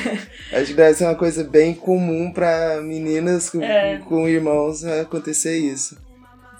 Acho 0.53 0.67
que 0.67 0.75
deve 0.75 0.95
ser 0.95 1.05
uma 1.05 1.15
coisa 1.15 1.45
bem 1.45 1.75
comum 1.75 2.33
pra 2.33 2.81
meninas 2.83 3.51
com, 3.51 3.63
É. 3.63 3.99
com 3.99 4.29
irmãos 4.29 4.85
acontecer 4.85 5.57
isso. 5.59 6.01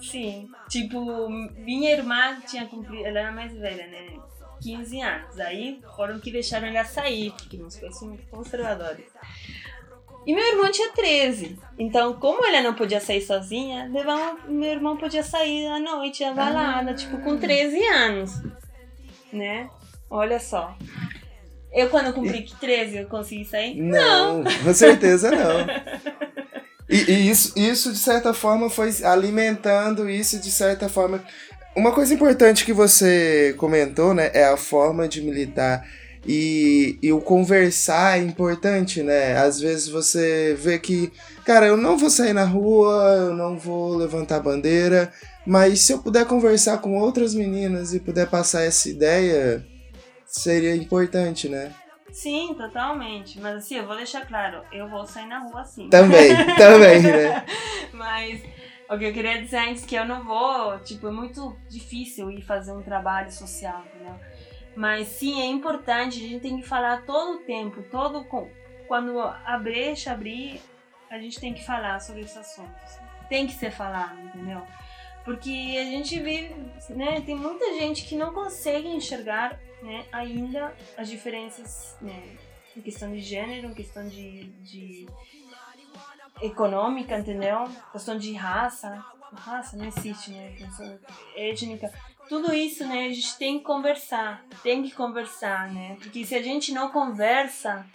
Sim. 0.01 0.49
Tipo, 0.69 1.29
minha 1.29 1.91
irmã 1.93 2.39
tinha 2.47 2.67
cumprido, 2.67 3.07
ela 3.07 3.21
era 3.21 3.33
mais 3.33 3.53
velha, 3.53 3.87
né? 3.87 4.19
15 4.61 5.01
anos. 5.01 5.41
Aí 5.41 5.81
foram 5.97 6.19
que 6.19 6.31
deixaram 6.31 6.69
ela 6.69 6.85
sair, 6.85 7.33
porque 7.33 7.57
meus 7.57 7.77
pais 7.77 7.99
são 7.99 8.09
muito 8.09 8.27
conservadores. 8.29 9.07
E 10.29 10.35
meu 10.35 10.47
irmão 10.47 10.71
tinha 10.71 10.93
13. 10.93 11.59
Então, 11.79 12.13
como 12.21 12.45
ela 12.45 12.61
não 12.61 12.75
podia 12.75 13.01
sair 13.01 13.23
sozinha, 13.23 13.89
meu 13.89 14.71
irmão 14.71 14.95
podia 14.99 15.23
sair 15.23 15.67
à 15.69 15.81
noite, 15.81 16.23
à 16.23 16.35
balada, 16.35 16.93
tipo, 16.93 17.17
com 17.23 17.39
13 17.39 17.83
anos. 17.85 18.33
Né? 19.33 19.71
Olha 20.11 20.39
só. 20.39 20.77
Eu, 21.73 21.89
quando 21.89 22.13
cumpri 22.13 22.45
13, 22.61 22.99
eu 22.99 23.07
consegui 23.07 23.47
sair? 23.47 23.75
Não, 23.81 24.45
com 24.45 24.75
certeza 24.75 25.31
não. 25.31 25.67
E, 26.91 27.11
e 27.11 27.31
isso, 27.31 27.59
isso, 27.59 27.91
de 27.91 27.99
certa 27.99 28.35
forma, 28.35 28.69
foi 28.69 28.91
alimentando 29.05 30.11
isso, 30.11 30.39
de 30.39 30.51
certa 30.51 30.91
forma. 30.91 31.25
Uma 31.75 31.93
coisa 31.93 32.13
importante 32.13 32.67
que 32.67 32.73
você 32.75 33.55
comentou, 33.57 34.13
né, 34.13 34.31
é 34.35 34.45
a 34.45 34.59
forma 34.59 35.09
de 35.09 35.23
militar. 35.23 35.87
E, 36.27 36.99
e 37.03 37.13
o 37.13 37.21
conversar 37.21 38.19
é 38.19 38.23
importante, 38.23 39.03
né? 39.03 39.37
Às 39.37 39.61
vezes 39.61 39.89
você 39.89 40.55
vê 40.59 40.79
que, 40.79 41.13
cara, 41.45 41.67
eu 41.67 41.77
não 41.77 41.97
vou 41.97 42.11
sair 42.11 42.33
na 42.33 42.45
rua, 42.45 43.15
eu 43.29 43.35
não 43.35 43.59
vou 43.59 43.97
levantar 43.97 44.41
bandeira, 44.41 45.13
mas 45.47 45.81
se 45.81 45.93
eu 45.93 45.99
puder 45.99 46.27
conversar 46.27 46.79
com 46.79 46.99
outras 46.99 47.35
meninas 47.35 47.95
e 47.95 48.01
puder 48.01 48.29
passar 48.29 48.63
essa 48.63 48.89
ideia, 48.89 49.67
seria 50.27 50.75
importante, 50.75 51.49
né? 51.49 51.73
Sim, 52.11 52.55
totalmente. 52.55 53.41
Mas 53.41 53.57
assim, 53.57 53.77
eu 53.77 53.87
vou 53.87 53.97
deixar 53.97 54.27
claro, 54.27 54.63
eu 54.73 54.89
vou 54.89 55.07
sair 55.07 55.27
na 55.27 55.39
rua 55.39 55.65
sim. 55.65 55.89
Também, 55.89 56.35
também, 56.57 57.03
né? 57.03 57.45
Mas 57.93 58.43
o 58.91 58.99
que 58.99 59.05
eu 59.05 59.13
queria 59.13 59.41
dizer 59.41 59.59
antes 59.59 59.85
é 59.85 59.87
que 59.87 59.95
eu 59.95 60.07
não 60.07 60.25
vou, 60.25 60.79
tipo, 60.81 61.07
é 61.09 61.11
muito 61.11 61.59
difícil 61.69 62.31
ir 62.31 62.43
fazer 62.43 62.73
um 62.73 62.83
trabalho 62.83 63.31
social, 63.31 63.85
entendeu? 63.87 64.17
Mas 64.79 65.09
sim, 65.09 65.41
é 65.41 65.47
importante, 65.47 66.25
a 66.25 66.29
gente 66.29 66.41
tem 66.41 66.57
que 66.61 66.63
falar 66.69 67.05
todo 67.05 67.39
o 67.39 67.41
tempo, 67.41 67.83
todo 67.91 68.25
com- 68.27 68.49
quando 68.87 69.19
a 69.21 69.59
brecha 69.59 70.13
abrir, 70.13 70.63
a 71.11 71.19
gente 71.19 71.41
tem 71.41 71.53
que 71.53 71.65
falar 71.67 71.99
sobre 72.01 72.21
esses 72.21 72.37
assuntos. 72.37 72.97
Tem 73.29 73.45
que 73.45 73.55
ser 73.55 73.73
falado, 73.73 74.17
entendeu? 74.21 74.63
Porque 75.25 75.77
a 75.81 75.85
gente 75.85 76.21
vive, 76.21 76.55
né, 76.91 77.21
tem 77.23 77.35
muita 77.35 77.77
gente 77.77 78.05
que 78.05 78.17
não 78.17 78.33
consegue 78.33 78.87
enxergar, 78.87 79.59
né, 79.83 80.07
ainda 80.13 80.73
as 80.97 81.09
diferenças, 81.09 81.97
né, 82.01 82.37
em 82.77 82.81
questão 82.81 83.11
de 83.11 83.19
gênero, 83.19 83.71
em 83.71 83.75
questão 83.75 84.07
de, 84.09 84.45
de 84.63 85.09
econômica, 86.41 87.19
entendeu? 87.19 87.65
Questão 87.91 88.17
de 88.17 88.33
raça, 88.33 89.05
raça 89.33 89.77
não 89.77 89.87
existe, 89.87 90.31
né? 90.31 90.55
Questão 90.57 90.99
étnica. 91.37 91.93
Tudo 92.29 92.53
isso, 92.53 92.87
né? 92.87 93.07
A 93.07 93.13
gente 93.13 93.39
tem 93.39 93.59
que 93.59 93.65
conversar, 93.65 94.45
tem 94.63 94.83
que 94.83 94.91
conversar, 94.91 95.73
né? 95.73 95.97
Porque 96.01 96.25
se 96.25 96.35
a 96.35 96.43
gente 96.43 96.73
não 96.73 96.91
conversa, 96.91 97.87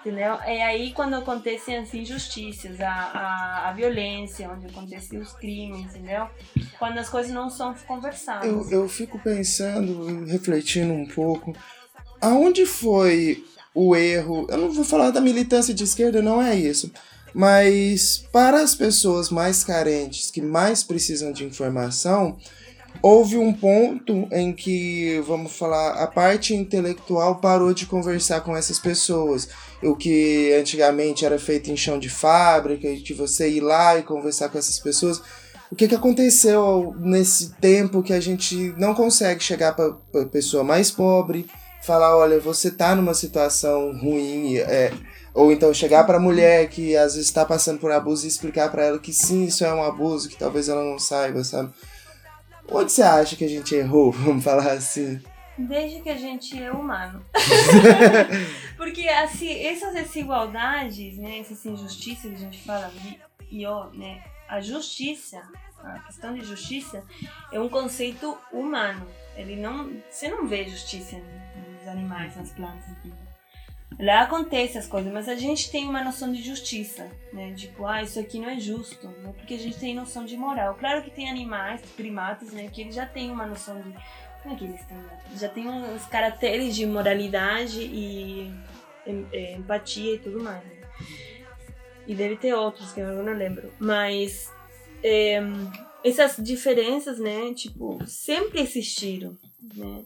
entendeu? 0.00 0.34
É 0.44 0.62
aí 0.62 0.92
quando 0.92 1.14
acontecem 1.14 1.78
as 1.78 1.92
injustiças, 1.94 2.80
a, 2.80 2.90
a, 2.90 3.68
a 3.68 3.72
violência, 3.72 4.50
onde 4.50 4.66
acontecem 4.66 5.18
os 5.18 5.32
crimes, 5.32 5.94
entendeu? 5.94 6.28
Quando 6.78 6.98
as 6.98 7.08
coisas 7.08 7.32
não 7.32 7.48
são 7.48 7.74
conversadas. 7.86 8.46
Eu, 8.46 8.82
eu 8.82 8.88
fico 8.88 9.18
pensando, 9.18 10.24
refletindo 10.26 10.92
um 10.92 11.06
pouco, 11.06 11.56
aonde 12.20 12.66
foi 12.66 13.44
o 13.74 13.96
erro? 13.96 14.46
Eu 14.50 14.58
não 14.58 14.70
vou 14.70 14.84
falar 14.84 15.10
da 15.10 15.20
militância 15.20 15.72
de 15.72 15.84
esquerda, 15.84 16.20
não 16.20 16.42
é 16.42 16.54
isso. 16.54 16.92
Mas 17.34 18.26
para 18.32 18.60
as 18.62 18.74
pessoas 18.74 19.30
mais 19.30 19.62
carentes, 19.62 20.30
que 20.30 20.42
mais 20.42 20.82
precisam 20.82 21.32
de 21.32 21.44
informação, 21.44 22.36
houve 23.02 23.36
um 23.36 23.52
ponto 23.52 24.28
em 24.32 24.52
que, 24.52 25.22
vamos 25.26 25.56
falar, 25.56 26.02
a 26.02 26.06
parte 26.06 26.54
intelectual 26.54 27.36
parou 27.36 27.72
de 27.72 27.86
conversar 27.86 28.40
com 28.40 28.56
essas 28.56 28.78
pessoas. 28.78 29.48
O 29.82 29.94
que 29.94 30.52
antigamente 30.58 31.24
era 31.24 31.38
feito 31.38 31.70
em 31.70 31.76
chão 31.76 31.98
de 31.98 32.08
fábrica, 32.08 32.94
de 32.94 33.14
você 33.14 33.48
ir 33.48 33.60
lá 33.60 33.98
e 33.98 34.02
conversar 34.02 34.48
com 34.48 34.58
essas 34.58 34.78
pessoas. 34.78 35.22
O 35.70 35.76
que, 35.76 35.86
que 35.86 35.94
aconteceu 35.94 36.94
nesse 36.98 37.50
tempo 37.60 38.02
que 38.02 38.12
a 38.12 38.20
gente 38.20 38.74
não 38.78 38.94
consegue 38.94 39.42
chegar 39.42 39.76
para 39.76 39.94
a 40.22 40.26
pessoa 40.26 40.64
mais 40.64 40.90
pobre, 40.90 41.46
falar, 41.82 42.16
olha, 42.16 42.40
você 42.40 42.70
tá 42.70 42.94
numa 42.94 43.14
situação 43.14 43.92
ruim, 43.98 44.56
é, 44.56 44.92
ou 45.34 45.52
então 45.52 45.72
chegar 45.72 46.04
para 46.04 46.16
a 46.16 46.20
mulher 46.20 46.68
que 46.68 46.96
às 46.96 47.14
vezes 47.14 47.28
está 47.28 47.44
passando 47.44 47.78
por 47.78 47.92
abuso 47.92 48.24
e 48.24 48.28
explicar 48.28 48.70
para 48.70 48.84
ela 48.86 48.98
que 48.98 49.12
sim, 49.12 49.44
isso 49.44 49.64
é 49.64 49.72
um 49.72 49.82
abuso, 49.82 50.28
que 50.28 50.36
talvez 50.36 50.68
ela 50.68 50.82
não 50.82 50.98
saiba, 50.98 51.44
sabe? 51.44 51.70
Onde 52.70 52.92
você 52.92 53.02
acha 53.02 53.34
que 53.34 53.44
a 53.44 53.48
gente 53.48 53.74
errou, 53.74 54.12
vamos 54.12 54.44
falar 54.44 54.72
assim? 54.72 55.20
Desde 55.56 56.00
que 56.00 56.10
a 56.10 56.16
gente 56.16 56.62
é 56.62 56.70
humano. 56.70 57.24
Porque 58.76 59.08
assim, 59.08 59.50
essas 59.64 59.92
desigualdades, 59.92 61.18
né, 61.18 61.40
essas 61.40 61.64
injustiças 61.66 62.30
que 62.30 62.36
a 62.36 62.38
gente 62.38 62.62
fala, 62.62 62.92
e, 63.50 63.66
ó, 63.66 63.88
né, 63.90 64.22
a 64.48 64.60
justiça, 64.60 65.42
a 65.82 65.98
questão 66.00 66.34
de 66.34 66.44
justiça 66.44 67.02
é 67.50 67.58
um 67.58 67.68
conceito 67.68 68.38
humano. 68.52 69.06
Ele 69.36 69.56
não, 69.56 69.90
você 70.08 70.28
não 70.28 70.46
vê 70.46 70.68
justiça 70.68 71.16
nos 71.16 71.88
animais, 71.88 72.36
nas 72.36 72.50
plantas? 72.52 72.94
Lá 73.98 74.22
acontece 74.22 74.78
as 74.78 74.86
coisas, 74.86 75.12
mas 75.12 75.28
a 75.28 75.34
gente 75.34 75.70
tem 75.70 75.88
uma 75.88 76.04
noção 76.04 76.30
de 76.32 76.42
justiça, 76.42 77.08
né? 77.32 77.52
Tipo, 77.54 77.86
ah, 77.86 78.02
isso 78.02 78.20
aqui 78.20 78.38
não 78.38 78.48
é 78.48 78.58
justo, 78.60 79.08
né? 79.08 79.32
Porque 79.36 79.54
a 79.54 79.58
gente 79.58 79.78
tem 79.78 79.94
noção 79.94 80.24
de 80.24 80.36
moral. 80.36 80.74
Claro 80.74 81.02
que 81.02 81.10
tem 81.10 81.28
animais, 81.28 81.80
primatas, 81.96 82.52
né? 82.52 82.68
Que 82.72 82.82
eles 82.82 82.94
já 82.94 83.06
têm 83.06 83.30
uma 83.30 83.46
noção 83.46 83.80
de 83.80 83.92
como 84.42 84.54
é 84.54 84.58
que 84.58 84.64
eles 84.64 84.84
têm? 84.84 84.98
Já 85.36 85.48
tem 85.48 85.68
uns 85.68 86.04
caracteres 86.06 86.76
de 86.76 86.86
moralidade 86.86 87.80
e 87.80 88.52
é, 89.32 89.54
empatia 89.54 90.14
e 90.14 90.18
tudo 90.18 90.42
mais. 90.42 90.62
né? 90.64 90.70
E 92.06 92.14
deve 92.14 92.36
ter 92.36 92.54
outros 92.54 92.92
que 92.92 93.00
eu 93.00 93.22
não 93.22 93.32
lembro. 93.34 93.72
Mas 93.78 94.50
é, 95.02 95.40
essas 96.04 96.36
diferenças, 96.36 97.18
né? 97.18 97.52
Tipo, 97.54 97.98
sempre 98.06 98.60
existiram, 98.60 99.36
né? 99.74 100.04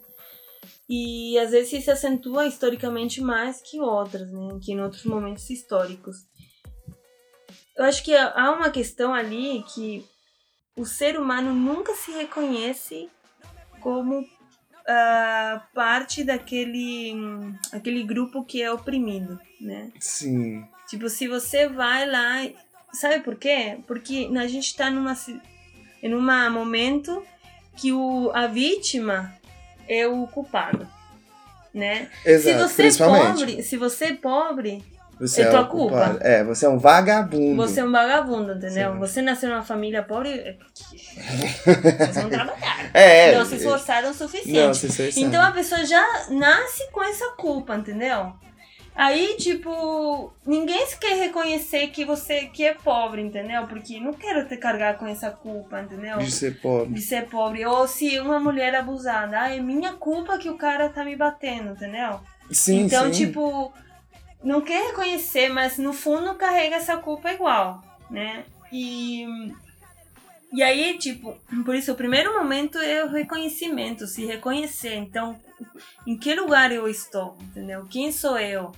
E 0.89 1.39
às 1.39 1.51
vezes 1.51 1.85
se 1.85 1.91
acentua 1.91 2.47
historicamente 2.47 3.21
mais 3.21 3.61
que 3.63 3.81
outras, 3.81 4.31
né? 4.31 4.59
Que 4.63 4.73
em 4.73 4.81
outros 4.81 5.05
momentos 5.05 5.49
históricos. 5.49 6.17
Eu 7.77 7.85
acho 7.85 8.05
que 8.05 8.15
há 8.15 8.53
uma 8.53 8.71
questão 8.71 9.15
ali 9.15 9.65
que 9.75 10.05
o 10.77 10.85
ser 10.85 11.19
humano 11.19 11.55
nunca 11.55 11.95
se 11.95 12.13
reconhece 12.13 13.09
como 13.81 14.27
ah, 14.87 15.67
parte 15.75 16.25
daquele 16.25 17.15
aquele 17.73 18.03
grupo 18.03 18.45
que 18.45 18.63
é 18.63 18.71
oprimido, 18.71 19.39
né? 19.61 19.93
Sim. 20.01 20.67
Tipo, 20.89 21.09
se 21.09 21.29
você 21.29 21.69
vai 21.69 22.07
lá, 22.07 22.49
sabe 22.93 23.21
por 23.21 23.37
quê? 23.37 23.79
Porque 23.87 24.29
a 24.37 24.47
gente 24.47 24.67
está 24.67 24.91
numa 24.91 25.17
em 26.03 26.15
um 26.15 26.51
momento 26.51 27.25
que 27.77 27.93
o 27.93 28.31
a 28.35 28.47
vítima 28.47 29.35
é 29.89 30.07
o 30.07 30.27
culpado, 30.27 30.87
né? 31.75 32.09
Exato, 32.25 32.43
se 32.43 32.55
você 32.69 32.83
é 32.83 32.85
principalmente. 32.85 33.39
pobre, 33.39 33.63
se 33.63 33.77
você 33.77 34.05
é 34.07 34.15
pobre, 34.15 34.85
Você 35.21 35.43
é 35.43 35.51
tua 35.51 35.61
o 35.63 35.69
culpado. 35.69 36.11
culpa. 36.13 36.27
É, 36.27 36.43
você 36.45 36.67
é 36.67 36.69
um 36.69 36.79
vagabundo. 36.79 37.57
você 37.57 37.81
é 37.81 37.85
um 37.85 37.93
vagabundo, 37.93 38.53
entendeu? 38.55 38.93
Sim. 38.93 38.99
Você 38.99 39.23
nasceu 39.23 39.49
numa 39.51 39.63
família 39.63 40.03
pobre 40.03 40.31
é 40.31 40.57
vocês 40.77 42.17
não 42.17 42.29
trabalharam. 42.31 42.91
É, 42.95 43.35
não 43.37 43.45
se 43.45 43.57
esforçaram 43.57 44.11
o 44.11 44.15
suficiente. 44.15 44.53
Não, 44.67 44.75
se 44.75 44.87
esforçaram. 44.87 45.27
Então 45.29 45.43
a 45.43 45.51
pessoa 45.53 45.85
já 45.85 46.05
nasce 46.31 46.91
com 46.91 47.03
essa 47.03 47.27
culpa, 47.37 47.77
entendeu? 47.77 48.33
Aí, 48.95 49.37
tipo, 49.39 50.33
ninguém 50.47 50.87
se 50.87 50.99
quer 50.99 51.17
reconhecer 51.17 51.89
que 51.89 52.05
você 52.05 52.47
que 52.47 52.63
é 52.65 52.75
pobre, 52.75 53.23
entendeu? 53.23 53.67
Porque 53.67 53.99
não 53.99 54.13
quero 54.13 54.47
te 54.47 54.57
carregar 54.57 54.99
com 54.99 55.07
essa 55.07 55.31
culpa, 55.31 55.81
entendeu? 55.81 56.19
De 56.19 56.31
ser 56.31 56.61
pobre. 56.61 56.95
De 56.95 57.01
ser 57.01 57.27
pobre. 57.29 57.65
Ou 57.65 57.89
se 57.89 58.19
uma 58.21 58.39
mulher 58.39 58.75
abusada, 58.75 59.41
ah, 59.41 59.55
é 59.55 59.59
minha 59.61 59.95
culpa 59.95 60.37
que 60.37 60.51
o 60.51 60.59
cara 60.59 60.91
tá 60.91 61.05
me 61.05 61.17
batendo, 61.17 61.73
entendeu? 61.73 62.21
Sim, 62.51 62.81
então, 62.81 63.07
sim. 63.07 63.27
tipo, 63.27 63.73
não 64.45 64.61
quer 64.61 64.89
reconhecer, 64.89 65.49
mas 65.49 65.79
no 65.79 65.95
fundo 65.95 66.35
carrega 66.35 66.77
essa 66.77 66.97
culpa 66.99 67.33
igual, 67.33 67.83
né? 68.11 68.45
E, 68.71 69.27
e 70.53 70.63
aí, 70.63 70.99
tipo, 70.99 71.35
por 71.65 71.75
isso 71.75 71.93
o 71.93 71.97
primeiro 71.97 72.35
momento 72.35 72.77
é 72.79 73.05
o 73.05 73.09
reconhecimento, 73.09 74.07
se 74.07 74.27
reconhecer. 74.27 74.97
Então, 74.97 75.41
em 76.07 76.17
que 76.17 76.35
lugar 76.35 76.71
eu 76.73 76.89
estou, 76.89 77.37
entendeu? 77.41 77.87
Quem 77.91 78.11
sou 78.13 78.39
eu? 78.39 78.73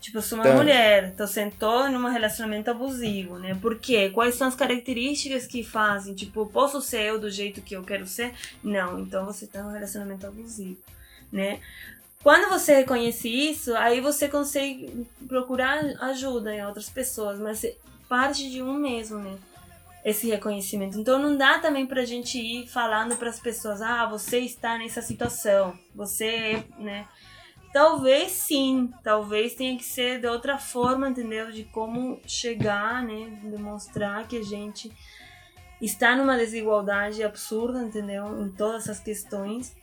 Tipo, 0.00 0.22
sou 0.22 0.38
uma 0.38 0.44
Tá. 0.48 0.54
mulher, 0.56 1.14
tô 1.14 1.26
sentou 1.26 1.90
num 1.90 2.08
relacionamento 2.08 2.70
abusivo, 2.70 3.38
né? 3.38 3.54
Por 3.60 3.78
quê? 3.78 4.08
Quais 4.08 4.34
são 4.34 4.48
as 4.48 4.54
características 4.54 5.46
que 5.46 5.62
fazem? 5.62 6.14
Tipo, 6.14 6.46
posso 6.46 6.80
ser 6.80 7.02
eu 7.02 7.18
do 7.18 7.30
jeito 7.30 7.60
que 7.60 7.74
eu 7.76 7.82
quero 7.82 8.06
ser? 8.06 8.32
Não, 8.64 8.98
então 9.00 9.26
você 9.26 9.46
tá 9.46 9.62
num 9.62 9.72
relacionamento 9.72 10.26
abusivo, 10.26 10.80
né? 11.30 11.60
Quando 12.22 12.48
você 12.50 12.74
reconhece 12.76 13.28
isso, 13.28 13.74
aí 13.76 14.00
você 14.00 14.26
consegue 14.28 15.06
procurar 15.28 15.82
ajuda 16.02 16.54
em 16.54 16.64
outras 16.64 16.88
pessoas, 16.88 17.38
mas 17.38 17.64
parte 18.08 18.50
de 18.50 18.62
um 18.62 18.74
mesmo, 18.74 19.18
né? 19.18 19.36
Esse 20.04 20.28
reconhecimento. 20.28 20.98
Então 20.98 21.18
não 21.18 21.36
dá 21.36 21.58
também 21.58 21.86
pra 21.86 22.04
gente 22.04 22.38
ir 22.38 22.66
falando 22.66 23.16
pras 23.16 23.38
pessoas, 23.38 23.82
ah, 23.82 24.06
você 24.06 24.38
está 24.40 24.78
nessa 24.78 25.02
situação, 25.02 25.78
você, 25.94 26.64
né? 26.78 27.06
Talvez 27.72 28.32
sim, 28.32 28.92
talvez 29.04 29.54
tenha 29.54 29.76
que 29.76 29.84
ser 29.84 30.20
de 30.20 30.26
outra 30.26 30.58
forma, 30.58 31.08
entendeu? 31.08 31.52
De 31.52 31.64
como 31.64 32.20
chegar, 32.26 33.02
né? 33.04 33.38
Demonstrar 33.44 34.26
que 34.26 34.38
a 34.38 34.42
gente 34.42 34.90
está 35.80 36.16
numa 36.16 36.36
desigualdade 36.36 37.22
absurda, 37.22 37.82
entendeu? 37.82 38.42
Em 38.42 38.50
todas 38.50 38.82
essas 38.82 38.98
questões. 38.98 39.76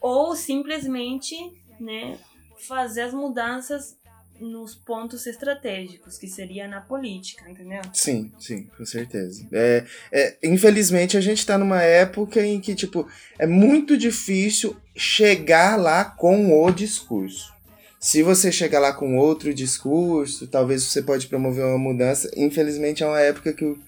Ou 0.00 0.34
simplesmente, 0.34 1.36
né? 1.78 2.18
Fazer 2.66 3.02
as 3.02 3.14
mudanças 3.14 3.96
nos 4.42 4.74
pontos 4.74 5.26
estratégicos, 5.26 6.18
que 6.18 6.26
seria 6.26 6.66
na 6.66 6.80
política, 6.80 7.48
entendeu? 7.48 7.80
Sim, 7.94 8.32
sim, 8.38 8.64
com 8.76 8.84
certeza. 8.84 9.46
É, 9.52 9.84
é, 10.10 10.36
infelizmente, 10.42 11.16
a 11.16 11.20
gente 11.20 11.46
tá 11.46 11.56
numa 11.56 11.80
época 11.82 12.44
em 12.44 12.60
que, 12.60 12.74
tipo, 12.74 13.06
é 13.38 13.46
muito 13.46 13.96
difícil 13.96 14.76
chegar 14.96 15.76
lá 15.76 16.04
com 16.04 16.62
o 16.64 16.70
discurso. 16.70 17.52
Se 18.00 18.20
você 18.22 18.50
chegar 18.50 18.80
lá 18.80 18.92
com 18.92 19.16
outro 19.16 19.54
discurso, 19.54 20.48
talvez 20.48 20.82
você 20.82 21.00
pode 21.00 21.28
promover 21.28 21.64
uma 21.64 21.78
mudança. 21.78 22.28
Infelizmente, 22.36 23.02
é 23.02 23.06
uma 23.06 23.20
época 23.20 23.52
que 23.52 23.64
o- 23.64 23.78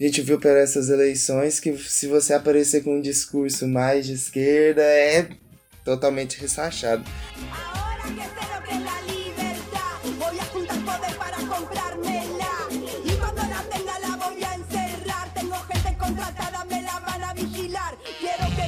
a 0.00 0.04
gente 0.04 0.22
viu 0.22 0.38
por 0.38 0.56
essas 0.56 0.90
eleições 0.90 1.58
que 1.58 1.76
se 1.76 2.06
você 2.06 2.34
aparecer 2.34 2.84
com 2.84 2.98
um 2.98 3.00
discurso 3.00 3.66
mais 3.66 4.06
de 4.06 4.12
esquerda, 4.12 4.80
é 4.82 5.28
totalmente 5.84 6.40
ressachado. 6.40 7.04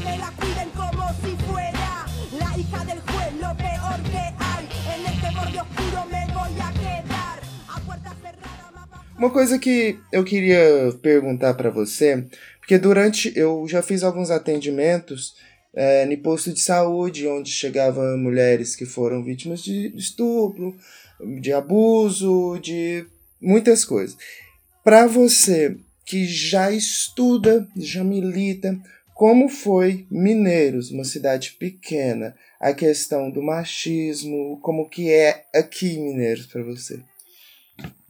Me 0.06 0.18
la 0.18 0.30
cuiden 0.30 0.70
como 0.70 1.04
si 1.22 1.36
fuera 1.46 2.06
la 2.38 2.56
hija 2.56 2.84
del 2.84 3.00
juez, 3.00 3.32
lo 3.40 3.56
peor 3.56 3.98
que 4.12 4.24
hay. 4.38 4.64
En 4.94 5.00
este 5.12 5.28
borde 5.36 5.60
oscuro 5.60 6.06
me 6.12 6.22
voy 6.32 6.60
a 6.60 6.72
quedar. 6.72 7.38
A 7.68 7.80
puerta 7.80 8.14
cerrada. 8.22 8.88
Uma 9.18 9.30
coisa 9.30 9.58
que 9.58 9.98
eu 10.12 10.22
queria 10.24 10.92
perguntar 11.02 11.54
pra 11.54 11.70
você, 11.70 12.24
porque 12.60 12.78
durante 12.78 13.32
eu 13.34 13.66
já 13.68 13.82
fiz 13.82 14.04
alguns 14.04 14.30
atendimentos 14.30 15.34
é, 15.74 16.04
em 16.04 16.16
posto 16.16 16.52
de 16.52 16.60
saúde, 16.60 17.26
onde 17.26 17.50
chegavam 17.50 18.16
mulheres 18.16 18.76
que 18.76 18.86
foram 18.86 19.24
vítimas 19.24 19.62
de 19.62 19.92
estupro, 19.96 20.76
de 21.40 21.52
abuso, 21.52 22.58
de 22.62 23.04
muitas 23.40 23.84
coisas. 23.84 24.16
Pra 24.84 25.06
você 25.08 25.76
que 26.04 26.24
já 26.24 26.70
estuda, 26.70 27.66
já 27.76 28.04
milita, 28.04 28.78
como 29.16 29.48
foi 29.48 30.06
Mineiros, 30.10 30.90
uma 30.90 31.02
cidade 31.02 31.52
pequena, 31.52 32.36
a 32.60 32.74
questão 32.74 33.30
do 33.30 33.42
machismo, 33.42 34.60
como 34.60 34.90
que 34.90 35.10
é 35.10 35.46
aqui 35.54 35.94
em 35.94 36.04
Mineiros 36.04 36.46
pra 36.46 36.62
você? 36.62 37.02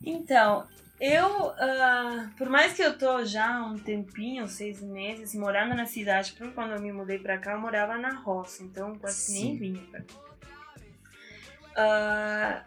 Então, 0.04 0.66
eu, 1.00 1.50
ah, 1.50 2.28
por 2.36 2.48
mais 2.50 2.72
que 2.72 2.82
eu 2.82 2.98
tô 2.98 3.24
já 3.24 3.56
há 3.56 3.66
um 3.66 3.78
tempinho, 3.78 4.48
seis 4.48 4.82
meses, 4.82 5.32
morando 5.36 5.76
na 5.76 5.86
cidade, 5.86 6.32
porque 6.32 6.52
quando 6.52 6.72
eu 6.72 6.82
me 6.82 6.92
mudei 6.92 7.20
pra 7.20 7.38
cá, 7.38 7.52
eu 7.52 7.60
morava 7.60 7.96
na 7.96 8.12
roça, 8.12 8.64
então 8.64 8.98
quase 8.98 9.32
nem 9.32 9.52
Sim. 9.52 9.58
vinha 9.58 9.82
pra 9.92 10.00
cá. 10.00 10.14
Ah, 11.76 12.64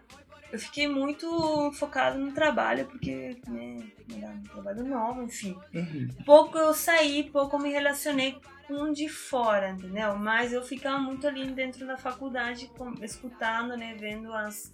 eu 0.52 0.58
fiquei 0.58 0.88
muito 0.88 1.70
focada 1.72 2.18
no 2.18 2.32
trabalho, 2.32 2.86
porque, 2.86 3.36
né, 3.46 3.84
um 4.08 4.42
trabalho 4.52 4.84
novo, 4.84 5.22
enfim. 5.22 5.56
Uhum. 5.74 6.08
Pouco 6.26 6.58
eu 6.58 6.74
saí, 6.74 7.30
pouco 7.30 7.56
eu 7.56 7.60
me 7.60 7.70
relacionei 7.70 8.36
com 8.66 8.92
de 8.92 9.08
fora, 9.08 9.70
entendeu? 9.70 10.16
Mas 10.16 10.52
eu 10.52 10.62
ficava 10.62 10.98
muito 10.98 11.26
ali 11.26 11.46
dentro 11.52 11.86
da 11.86 11.96
faculdade, 11.96 12.70
escutando, 13.02 13.76
né, 13.76 13.94
vendo 13.98 14.32
as, 14.32 14.72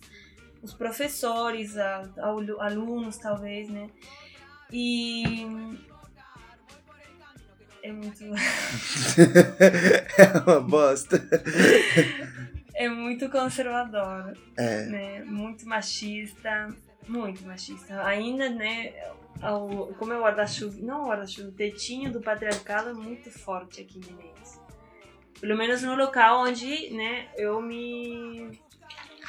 os 0.62 0.73
professores, 0.75 1.77
a- 1.77 2.09
alu- 2.19 2.61
alunos, 2.61 3.17
talvez, 3.19 3.69
né? 3.69 3.89
E 4.73 5.47
é 7.83 7.93
muito 7.93 8.25
é 10.19 10.39
uma 10.47 10.61
bosta. 10.61 11.23
é 13.07 13.09
muito 13.09 13.31
conservador, 13.31 14.37
É. 14.59 14.83
né? 14.87 15.25
Muito 15.25 15.66
machista, 15.69 16.69
muito 17.09 17.45
machista. 17.47 18.03
Ainda, 18.05 18.49
né, 18.51 18.92
ao- 19.40 19.88
como 19.99 20.12
é 20.12 20.19
o 20.19 20.23
guarda-chuva, 20.23 20.77
não 20.81 21.05
o 21.05 21.09
guarda-chuva, 21.09 21.49
o 21.49 21.53
tetinho 21.53 22.12
do 22.12 22.21
patriarcado 22.21 22.90
é 22.90 22.92
muito 22.92 23.31
forte 23.31 23.81
aqui 23.81 23.99
em 24.01 24.12
Minas. 24.14 24.61
Pelo 25.40 25.57
menos 25.57 25.83
no 25.83 25.95
local 25.95 26.42
onde, 26.45 26.90
né, 26.90 27.29
eu 27.37 27.61
me 27.61 28.51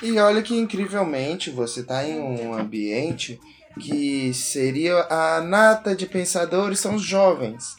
E 0.02 0.18
olha 0.20 0.42
que 0.42 0.56
incrivelmente 0.56 1.50
você 1.50 1.84
tá 1.84 2.04
em 2.08 2.20
um 2.20 2.54
ambiente 2.54 3.40
que 3.80 4.34
seria 4.34 4.96
a 5.10 5.42
nata 5.42 5.96
de 5.96 6.06
pensadores 6.06 6.80
são 6.80 6.96
os 6.96 7.02
jovens. 7.04 7.76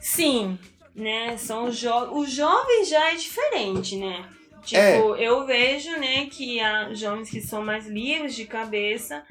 Sim, 0.00 0.58
né? 0.94 1.36
São 1.36 1.66
os 1.68 1.76
jovens. 1.76 2.10
O 2.16 2.26
jovem 2.26 2.84
já 2.84 3.12
é 3.12 3.14
diferente, 3.14 3.96
né? 3.96 4.28
Tipo, 4.62 5.16
É. 5.16 5.26
eu 5.28 5.46
vejo, 5.46 5.90
né, 5.98 6.26
que 6.26 6.60
há 6.60 6.92
jovens 6.94 7.30
que 7.30 7.40
são 7.40 7.64
mais 7.64 7.86
livres 7.86 8.34
de 8.34 8.44
cabeça 8.46 9.24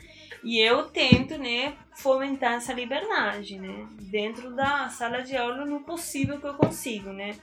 e 0.43 0.59
eu 0.59 0.83
tento, 0.85 1.37
né, 1.37 1.73
fomentar 1.95 2.53
essa 2.53 2.73
liberdade, 2.73 3.59
né? 3.59 3.85
Dentro 4.01 4.55
da 4.55 4.87
sala 4.89 5.21
de 5.21 5.35
aula 5.35 5.65
no 5.65 5.81
possível 5.81 6.39
que 6.39 6.47
eu 6.47 6.53
consigo, 6.53 7.11
né? 7.11 7.35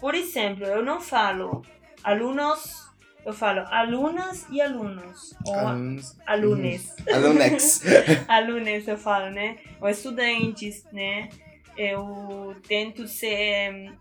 Por 0.00 0.14
exemplo, 0.14 0.64
eu 0.64 0.84
não 0.84 1.00
falo 1.00 1.62
alunos, 2.04 2.86
eu 3.26 3.32
falo 3.32 3.60
alunas 3.66 4.46
e 4.50 4.60
alunos. 4.60 5.34
Ou 5.44 5.54
Alunos. 5.56 6.16
alunes. 6.24 6.94
Alunex. 7.12 7.82
alunos, 8.28 8.86
eu 8.86 8.96
falo, 8.96 9.30
né? 9.30 9.56
Ou 9.80 9.88
estudantes, 9.88 10.84
né? 10.92 11.28
Eu 11.76 12.56
tento 12.66 13.06
ser. 13.08 13.92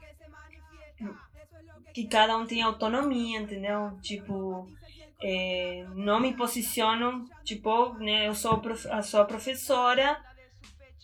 Que 1.98 2.06
cada 2.06 2.38
um 2.38 2.46
tenha 2.46 2.68
autonomia, 2.68 3.40
entendeu? 3.40 3.98
Tipo, 4.04 4.70
é, 5.20 5.84
não 5.96 6.20
me 6.20 6.32
posiciono, 6.32 7.26
tipo, 7.44 7.96
né? 7.96 8.28
Eu 8.28 8.36
sou, 8.36 8.62
a 8.92 9.02
sou 9.02 9.20
a 9.20 9.26
professora, 9.26 10.22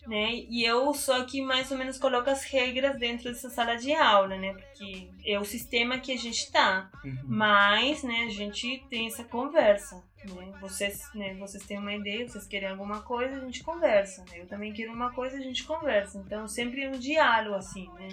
né? 0.06 0.34
E 0.48 0.64
eu 0.64 0.94
sou 0.94 1.24
que 1.24 1.42
mais 1.42 1.68
ou 1.72 1.76
menos 1.76 1.98
coloco 1.98 2.30
as 2.30 2.44
regras 2.44 2.96
dentro 2.96 3.24
dessa 3.24 3.50
sala 3.50 3.74
de 3.74 3.92
aula, 3.92 4.38
né? 4.38 4.52
Porque 4.52 5.10
é 5.26 5.36
o 5.36 5.44
sistema 5.44 5.98
que 5.98 6.12
a 6.12 6.16
gente 6.16 6.52
tá. 6.52 6.88
Uhum. 7.04 7.18
Mas, 7.24 8.04
né, 8.04 8.26
a 8.28 8.30
gente 8.30 8.86
tem 8.88 9.08
essa 9.08 9.24
conversa, 9.24 10.00
né? 10.32 10.52
Vocês, 10.60 11.10
né, 11.12 11.34
vocês 11.34 11.66
têm 11.66 11.76
uma 11.76 11.92
ideia, 11.92 12.28
vocês 12.28 12.46
querem 12.46 12.68
alguma 12.68 13.02
coisa, 13.02 13.36
a 13.36 13.40
gente 13.40 13.64
conversa. 13.64 14.22
Né? 14.30 14.42
Eu 14.42 14.46
também 14.46 14.72
quero 14.72 14.92
uma 14.92 15.12
coisa, 15.12 15.38
a 15.38 15.40
gente 15.40 15.64
conversa. 15.64 16.22
Então, 16.24 16.46
sempre 16.46 16.86
um 16.86 16.92
diálogo, 16.92 17.56
assim, 17.56 17.88
né? 17.94 18.10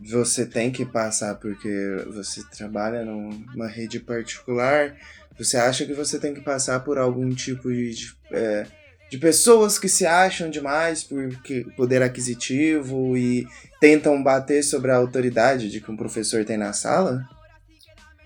Você 0.00 0.46
tem 0.46 0.70
que 0.70 0.84
passar 0.84 1.34
porque 1.36 1.68
você 2.06 2.42
trabalha 2.50 3.04
numa 3.04 3.66
rede 3.66 3.98
particular. 3.98 4.96
Você 5.38 5.56
acha 5.56 5.84
que 5.84 5.94
você 5.94 6.18
tem 6.18 6.34
que 6.34 6.40
passar 6.40 6.80
por 6.80 6.98
algum 6.98 7.30
tipo 7.30 7.70
de, 7.72 7.94
de, 7.94 8.16
é, 8.32 8.66
de 9.10 9.18
pessoas 9.18 9.78
que 9.78 9.88
se 9.88 10.04
acham 10.06 10.50
demais 10.50 11.02
por 11.02 11.28
que- 11.42 11.64
poder 11.76 12.02
aquisitivo 12.02 13.16
e 13.16 13.46
tentam 13.80 14.22
bater 14.22 14.62
sobre 14.62 14.90
a 14.90 14.96
autoridade 14.96 15.70
de 15.70 15.80
que 15.80 15.90
um 15.90 15.96
professor 15.96 16.44
tem 16.44 16.56
na 16.56 16.72
sala? 16.72 17.28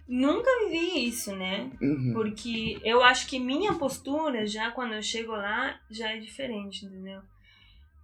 Nunca 0.08 0.50
vivi 0.68 1.08
isso, 1.08 1.34
né? 1.34 1.70
Uhum. 1.80 2.12
Porque 2.12 2.78
eu 2.84 3.02
acho 3.02 3.26
que 3.26 3.38
minha 3.38 3.74
postura, 3.74 4.46
já 4.46 4.70
quando 4.70 4.94
eu 4.94 5.02
chego 5.02 5.32
lá, 5.32 5.78
já 5.90 6.12
é 6.12 6.18
diferente, 6.18 6.84
entendeu? 6.84 7.20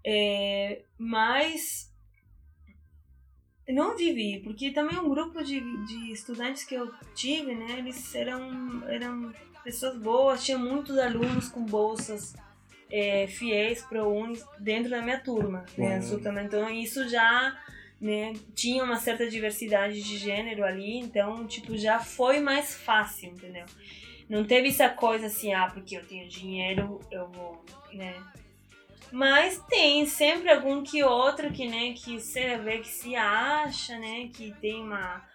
É, 0.06 0.80
mas 0.96 1.87
não 3.68 3.96
vivi, 3.96 4.40
porque 4.40 4.70
também 4.70 4.98
um 4.98 5.08
grupo 5.08 5.42
de, 5.42 5.60
de 5.84 6.12
estudantes 6.12 6.64
que 6.64 6.74
eu 6.74 6.90
tive, 7.14 7.54
né, 7.54 7.78
eles 7.78 8.14
eram, 8.14 8.82
eram 8.88 9.32
pessoas 9.62 9.96
boas, 9.98 10.44
tinha 10.44 10.58
muitos 10.58 10.98
alunos 10.98 11.48
com 11.48 11.64
bolsas 11.64 12.34
é, 12.90 13.26
fiéis 13.26 13.82
para 13.82 14.02
o 14.02 14.12
Unis 14.12 14.44
dentro 14.58 14.90
da 14.90 15.02
minha 15.02 15.20
turma, 15.20 15.64
né, 15.76 15.96
absolutamente. 15.96 16.46
Então 16.46 16.70
isso 16.70 17.08
já 17.08 17.58
né, 18.00 18.32
tinha 18.54 18.82
uma 18.82 18.96
certa 18.96 19.28
diversidade 19.28 20.02
de 20.02 20.16
gênero 20.16 20.64
ali, 20.64 20.98
então, 20.98 21.46
tipo, 21.46 21.76
já 21.76 21.98
foi 21.98 22.40
mais 22.40 22.74
fácil, 22.74 23.30
entendeu? 23.30 23.66
Não 24.28 24.44
teve 24.44 24.68
essa 24.68 24.88
coisa 24.88 25.26
assim, 25.26 25.52
ah, 25.52 25.70
porque 25.72 25.96
eu 25.96 26.04
tenho 26.04 26.28
dinheiro, 26.28 27.00
eu 27.10 27.28
vou, 27.28 27.64
né? 27.92 28.14
Mas 29.10 29.58
tem 29.68 30.04
sempre 30.06 30.50
algum 30.50 30.82
que 30.82 31.02
outro 31.02 31.50
que, 31.52 31.66
né, 31.66 31.92
que 31.94 32.20
você 32.20 32.58
vê 32.58 32.78
que 32.78 32.88
se 32.88 33.16
acha, 33.16 33.98
né, 33.98 34.28
que 34.32 34.52
tem 34.60 34.82
uma... 34.82 35.26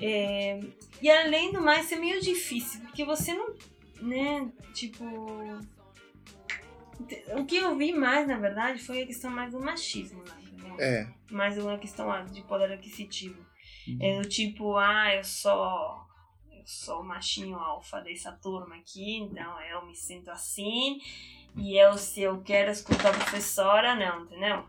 É... 0.00 0.60
E 1.00 1.10
além 1.10 1.52
do 1.52 1.62
mais, 1.62 1.90
é 1.92 1.96
meio 1.96 2.20
difícil, 2.20 2.80
porque 2.82 3.04
você 3.04 3.32
não, 3.32 3.54
né, 4.02 4.50
tipo... 4.74 5.04
O 7.38 7.46
que 7.46 7.56
eu 7.56 7.76
vi 7.76 7.92
mais, 7.92 8.28
na 8.28 8.38
verdade, 8.38 8.78
foi 8.78 9.02
a 9.02 9.06
questão 9.06 9.30
mais 9.30 9.52
do 9.52 9.60
machismo, 9.60 10.22
né? 10.22 10.40
É. 10.78 11.06
Mais 11.30 11.58
uma 11.58 11.78
questão 11.78 12.10
ah, 12.10 12.22
de 12.22 12.42
poder 12.42 12.72
aquisitivo. 12.72 13.44
É 13.98 14.20
do 14.20 14.28
tipo, 14.28 14.76
ah, 14.76 15.14
eu 15.14 15.24
sou 15.24 16.10
eu 16.52 16.66
sou 16.66 17.00
o 17.00 17.04
machinho 17.04 17.56
alfa 17.56 18.00
dessa 18.00 18.32
turma 18.32 18.76
aqui, 18.76 19.16
então 19.16 19.60
eu 19.62 19.86
me 19.86 19.96
sinto 19.96 20.30
assim. 20.30 20.98
E 21.56 21.76
eu, 21.76 21.96
se 21.98 22.22
eu 22.22 22.40
quero 22.42 22.70
escutar 22.70 23.10
a 23.10 23.18
professora, 23.18 23.94
não, 23.94 24.24
entendeu? 24.24 24.64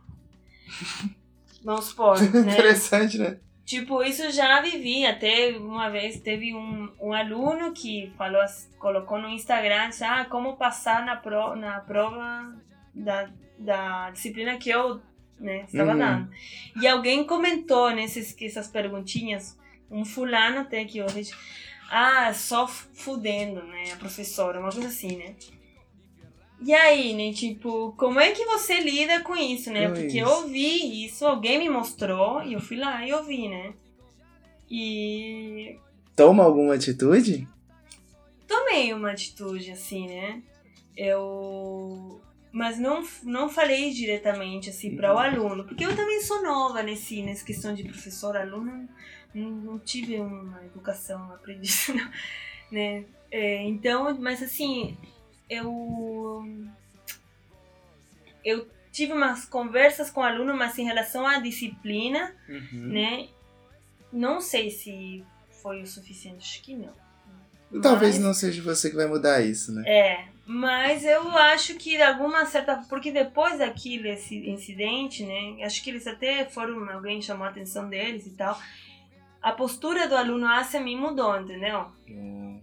Vamos 1.64 1.86
supor, 1.86 2.20
né? 2.22 2.54
Interessante, 2.54 3.18
né? 3.18 3.38
Tipo, 3.66 4.04
isso 4.04 4.30
já 4.32 4.62
vivi. 4.62 5.06
Até 5.06 5.52
uma 5.58 5.90
vez 5.90 6.20
teve 6.20 6.54
um, 6.54 6.92
um 7.00 7.14
aluno 7.14 7.72
que 7.72 8.12
falou, 8.18 8.42
colocou 8.80 9.20
no 9.20 9.30
Instagram, 9.30 9.90
disse, 9.90 10.04
ah, 10.04 10.26
como 10.26 10.58
passar 10.58 11.06
na, 11.06 11.16
pro, 11.16 11.56
na 11.56 11.80
prova 11.80 12.54
da, 12.94 13.30
da 13.58 14.10
disciplina 14.10 14.58
que 14.58 14.70
eu 14.70 15.00
né, 15.40 15.66
estava 15.66 15.92
Uhum. 15.92 15.98
dando. 15.98 16.32
E 16.82 16.88
alguém 16.88 17.24
comentou 17.26 17.92
nesses 17.92 18.36
essas 18.42 18.68
perguntinhas, 18.68 19.58
um 19.90 20.04
fulano 20.04 20.62
até 20.62 20.84
que 20.86 21.02
vejo, 21.04 21.36
ah, 21.90 22.34
só 22.34 22.68
fudendo, 22.68 23.64
né, 23.64 23.92
a 23.94 23.96
professora, 23.98 24.60
uma 24.60 24.72
coisa 24.72 24.88
assim, 24.88 25.18
né? 25.18 25.36
E 26.64 26.74
aí, 26.74 27.14
né, 27.14 27.34
tipo, 27.34 27.94
como 27.98 28.20
é 28.20 28.32
que 28.32 28.46
você 28.46 28.80
lida 28.80 29.22
com 29.22 29.36
isso, 29.36 29.72
né? 29.72 29.88
Porque 29.88 30.06
isso. 30.06 30.20
eu 30.20 30.28
ouvi 30.28 31.06
isso, 31.06 31.26
alguém 31.26 31.58
me 31.58 31.70
mostrou 31.70 32.44
e 32.44 32.54
eu 32.54 32.60
fui 32.60 32.78
lá 32.78 33.06
e 33.06 33.12
ouvi, 33.12 33.48
né? 33.48 33.74
E 34.70 35.78
Toma 36.16 36.44
alguma 36.44 36.76
atitude? 36.76 37.48
tomei 38.52 38.94
uma 38.94 39.12
atitude 39.12 39.72
assim, 39.72 40.08
né? 40.08 40.42
Eu 40.96 42.22
mas 42.52 42.78
não 42.78 43.02
não 43.24 43.48
falei 43.48 43.92
diretamente 43.92 44.70
assim 44.70 44.96
para 44.96 45.14
o 45.16 45.18
aluno, 45.18 45.64
porque 45.64 45.86
eu 45.86 45.96
também 45.96 46.22
sou 46.22 46.44
nova 46.44 46.84
nesse 46.84 47.22
nessa 47.22 47.46
questão 47.46 47.74
de 47.74 47.84
professor 47.84 48.36
aluno, 48.36 48.90
não, 49.34 49.50
não 49.50 49.80
tive 49.80 50.20
uma 50.20 50.66
educação 50.66 51.32
aprendiz, 51.34 51.88
não, 51.90 52.12
né? 52.72 53.06
É, 53.32 53.64
então, 53.64 54.18
mas 54.20 54.44
assim, 54.44 54.98
eu 55.52 56.46
eu 58.44 58.68
tive 58.92 59.14
umas 59.14 59.46
conversas 59.46 60.10
com 60.10 60.22
o 60.22 60.24
aluno, 60.24 60.56
mas 60.56 60.78
em 60.80 60.84
relação 60.86 61.26
à 61.28 61.40
disciplina, 61.40 62.34
né? 62.72 63.28
Não 64.12 64.42
sei 64.42 64.70
se 64.70 65.24
foi 65.62 65.82
o 65.82 65.88
suficiente, 65.88 66.40
acho 66.40 66.62
que 66.62 66.76
não. 66.76 66.94
Talvez 67.82 68.16
Mas- 68.16 68.24
não 68.26 68.34
seja 68.34 68.62
você 68.62 68.90
que 68.90 68.96
vai 68.98 69.08
mudar 69.08 69.42
isso, 69.42 69.72
né? 69.72 69.84
é, 69.88 70.26
mas 70.46 71.06
eu 71.06 71.30
acho 71.38 71.76
que 71.76 71.96
de 71.96 72.02
alguma 72.04 72.46
certa. 72.46 72.84
Porque 72.90 73.12
depois 73.12 73.60
daquele 73.60 74.10
esse 74.10 74.36
incidente, 74.50 75.24
né? 75.24 75.64
Acho 75.64 75.82
que 75.82 75.90
eles 75.90 76.06
até 76.06 76.44
foram. 76.50 76.90
Alguém 76.90 77.22
chamou 77.22 77.46
a 77.46 77.50
atenção 77.50 77.88
deles 77.88 78.26
e 78.26 78.32
tal. 78.32 78.60
A 79.42 79.54
postura 79.54 80.08
do 80.10 80.16
aluno 80.18 80.46
me 80.84 80.96
mudou, 80.98 81.40
entendeu? 81.40 81.88
Hum, 82.10 82.60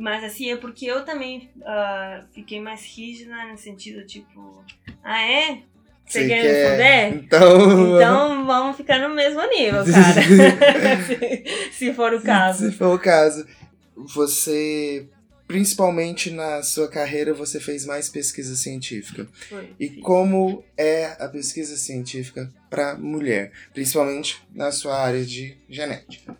Mas 0.00 0.24
assim, 0.24 0.50
é 0.50 0.56
porque 0.56 0.86
eu 0.86 1.04
também 1.04 1.50
ah, 1.62 2.24
fiquei 2.32 2.58
mais 2.58 2.82
rígida 2.82 3.34
no 3.44 3.58
sentido 3.58 4.06
tipo. 4.06 4.64
Ah, 5.04 5.20
é? 5.20 5.58
Você 6.06 6.26
quer 6.26 6.42
me 6.42 6.70
foder? 6.70 7.24
Então. 7.24 7.96
Então 7.96 8.46
vamos 8.46 8.78
ficar 8.78 8.98
no 8.98 9.14
mesmo 9.14 9.46
nível, 9.48 9.84
cara. 9.92 10.22
se, 11.06 11.70
se 11.72 11.92
for 11.92 12.14
o 12.14 12.22
caso. 12.22 12.70
Se 12.70 12.72
for 12.72 12.94
o 12.94 12.98
caso. 12.98 13.46
Você, 13.94 15.06
principalmente 15.46 16.30
na 16.30 16.62
sua 16.62 16.88
carreira, 16.88 17.34
você 17.34 17.60
fez 17.60 17.84
mais 17.84 18.08
pesquisa 18.08 18.56
científica. 18.56 19.28
Foi, 19.50 19.74
E 19.78 19.88
sim. 19.88 20.00
como 20.00 20.64
é 20.78 21.14
a 21.20 21.28
pesquisa 21.28 21.76
científica 21.76 22.50
para 22.70 22.96
mulher, 22.96 23.52
principalmente 23.74 24.40
na 24.54 24.72
sua 24.72 24.98
área 24.98 25.22
de 25.22 25.58
genética? 25.68 26.34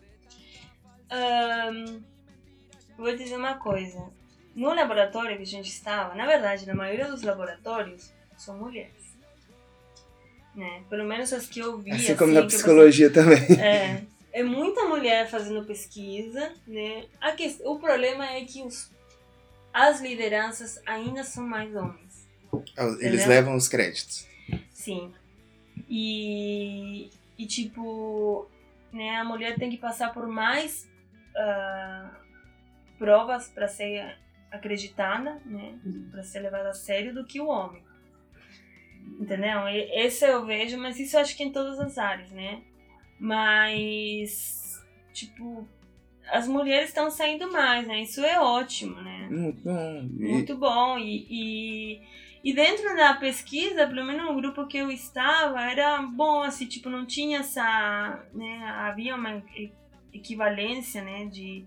Ahn, 1.11 2.01
vou 3.01 3.15
dizer 3.15 3.35
uma 3.35 3.55
coisa. 3.55 4.01
No 4.55 4.73
laboratório 4.73 5.35
que 5.37 5.43
a 5.43 5.45
gente 5.45 5.69
estava, 5.69 6.13
na 6.15 6.25
verdade, 6.25 6.67
na 6.67 6.75
maioria 6.75 7.07
dos 7.07 7.21
laboratórios, 7.21 8.11
são 8.37 8.57
mulheres. 8.57 9.11
Né? 10.55 10.83
Pelo 10.89 11.05
menos 11.05 11.31
as 11.33 11.47
que 11.47 11.59
eu 11.59 11.77
vi. 11.77 11.91
Assim 11.91 12.15
como 12.15 12.33
na 12.33 12.41
eu 12.41 12.47
psicologia 12.47 13.09
também. 13.11 13.39
É, 13.59 14.03
é 14.33 14.43
muita 14.43 14.83
mulher 14.85 15.29
fazendo 15.29 15.65
pesquisa, 15.65 16.53
né? 16.67 17.05
A 17.19 17.31
que, 17.31 17.57
o 17.63 17.79
problema 17.79 18.25
é 18.25 18.43
que 18.43 18.61
os, 18.61 18.91
as 19.73 20.01
lideranças 20.01 20.81
ainda 20.85 21.23
são 21.23 21.45
mais 21.45 21.73
homens. 21.75 22.27
Eles 22.77 23.21
Entendeu? 23.21 23.27
levam 23.27 23.55
os 23.55 23.69
créditos. 23.69 24.27
Sim. 24.73 25.13
E, 25.89 27.09
e 27.37 27.45
tipo, 27.45 28.49
né, 28.91 29.17
a 29.17 29.23
mulher 29.23 29.57
tem 29.57 29.69
que 29.69 29.77
passar 29.77 30.13
por 30.13 30.27
mais 30.27 30.89
ah, 31.35 32.20
provas 33.01 33.49
para 33.49 33.67
ser 33.67 34.15
acreditada, 34.51 35.41
né, 35.43 35.73
para 36.11 36.21
ser 36.21 36.39
levada 36.41 36.69
a 36.69 36.73
sério 36.73 37.15
do 37.15 37.25
que 37.25 37.41
o 37.41 37.47
homem. 37.47 37.83
Entendeu? 39.19 39.67
Esse 39.67 40.23
eu 40.25 40.45
vejo, 40.45 40.77
mas 40.77 40.99
isso 40.99 41.15
eu 41.15 41.21
acho 41.21 41.35
que 41.35 41.43
em 41.43 41.51
todas 41.51 41.79
as 41.79 41.97
áreas, 41.97 42.29
né? 42.31 42.61
Mas, 43.19 44.85
tipo, 45.13 45.67
as 46.31 46.47
mulheres 46.47 46.89
estão 46.89 47.09
saindo 47.09 47.51
mais, 47.51 47.87
né? 47.87 48.01
Isso 48.01 48.21
é 48.23 48.39
ótimo, 48.39 49.01
né? 49.01 49.27
Muito 49.31 49.61
bom. 49.63 50.07
E- 50.19 50.31
Muito 50.31 50.55
bom. 50.57 50.97
E, 50.99 51.25
e, 51.29 52.01
e 52.43 52.53
dentro 52.53 52.95
da 52.95 53.15
pesquisa, 53.15 53.87
pelo 53.87 54.05
menos 54.05 54.25
no 54.27 54.35
grupo 54.35 54.67
que 54.67 54.77
eu 54.77 54.91
estava, 54.91 55.61
era 55.61 56.01
bom, 56.03 56.43
assim, 56.43 56.67
tipo, 56.67 56.87
não 56.89 57.05
tinha 57.05 57.39
essa. 57.39 58.23
Né, 58.33 58.63
havia 58.65 59.15
uma 59.15 59.43
equivalência, 60.13 61.01
né, 61.03 61.25
de, 61.25 61.65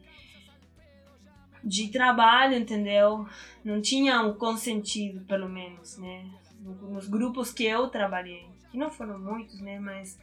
de 1.65 1.89
trabalho, 1.89 2.57
entendeu? 2.57 3.27
Não 3.65 3.81
tinha 3.81 4.21
um 4.23 4.35
consentido, 4.35 5.21
pelo 5.27 5.49
menos, 5.49 5.97
né? 5.99 6.25
no- 6.61 6.93
Nos 6.95 7.09
grupos 7.09 7.53
que 7.53 7.65
eu 7.65 7.89
trabalhei. 7.89 8.47
Que 8.71 8.79
não 8.79 8.91
foram 8.91 9.19
muitos, 9.19 9.61
né? 9.61 9.79
Mas. 9.81 10.19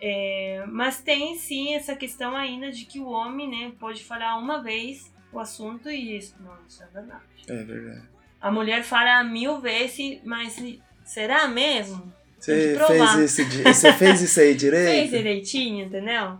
é, 0.00 0.64
mas 0.68 1.00
tem 1.00 1.36
sim 1.36 1.74
essa 1.74 1.94
questão 1.94 2.34
ainda 2.36 2.70
de 2.70 2.84
que 2.86 2.98
o 3.00 3.08
homem, 3.08 3.48
né, 3.50 3.72
pode 3.78 4.02
falar 4.04 4.36
uma 4.38 4.62
vez 4.62 5.12
o 5.32 5.38
assunto 5.38 5.90
e 5.90 6.16
isso 6.16 6.34
não, 6.40 6.52
isso 6.66 6.82
é 6.82 6.86
verdade. 6.86 7.22
É 7.48 7.62
verdade. 7.62 8.08
A 8.40 8.50
mulher 8.50 8.82
fala 8.82 9.22
mil 9.22 9.60
vezes, 9.60 10.20
mas 10.24 10.56
será 11.04 11.46
mesmo? 11.46 12.10
Você 12.38 12.74
fez 12.86 13.14
isso, 13.38 13.62
você 13.64 13.92
fez 13.92 14.22
isso 14.22 14.40
aí 14.40 14.46
Fez 14.58 14.60
direito? 14.60 15.10
direitinho, 15.10 15.84
entendeu? 15.86 16.38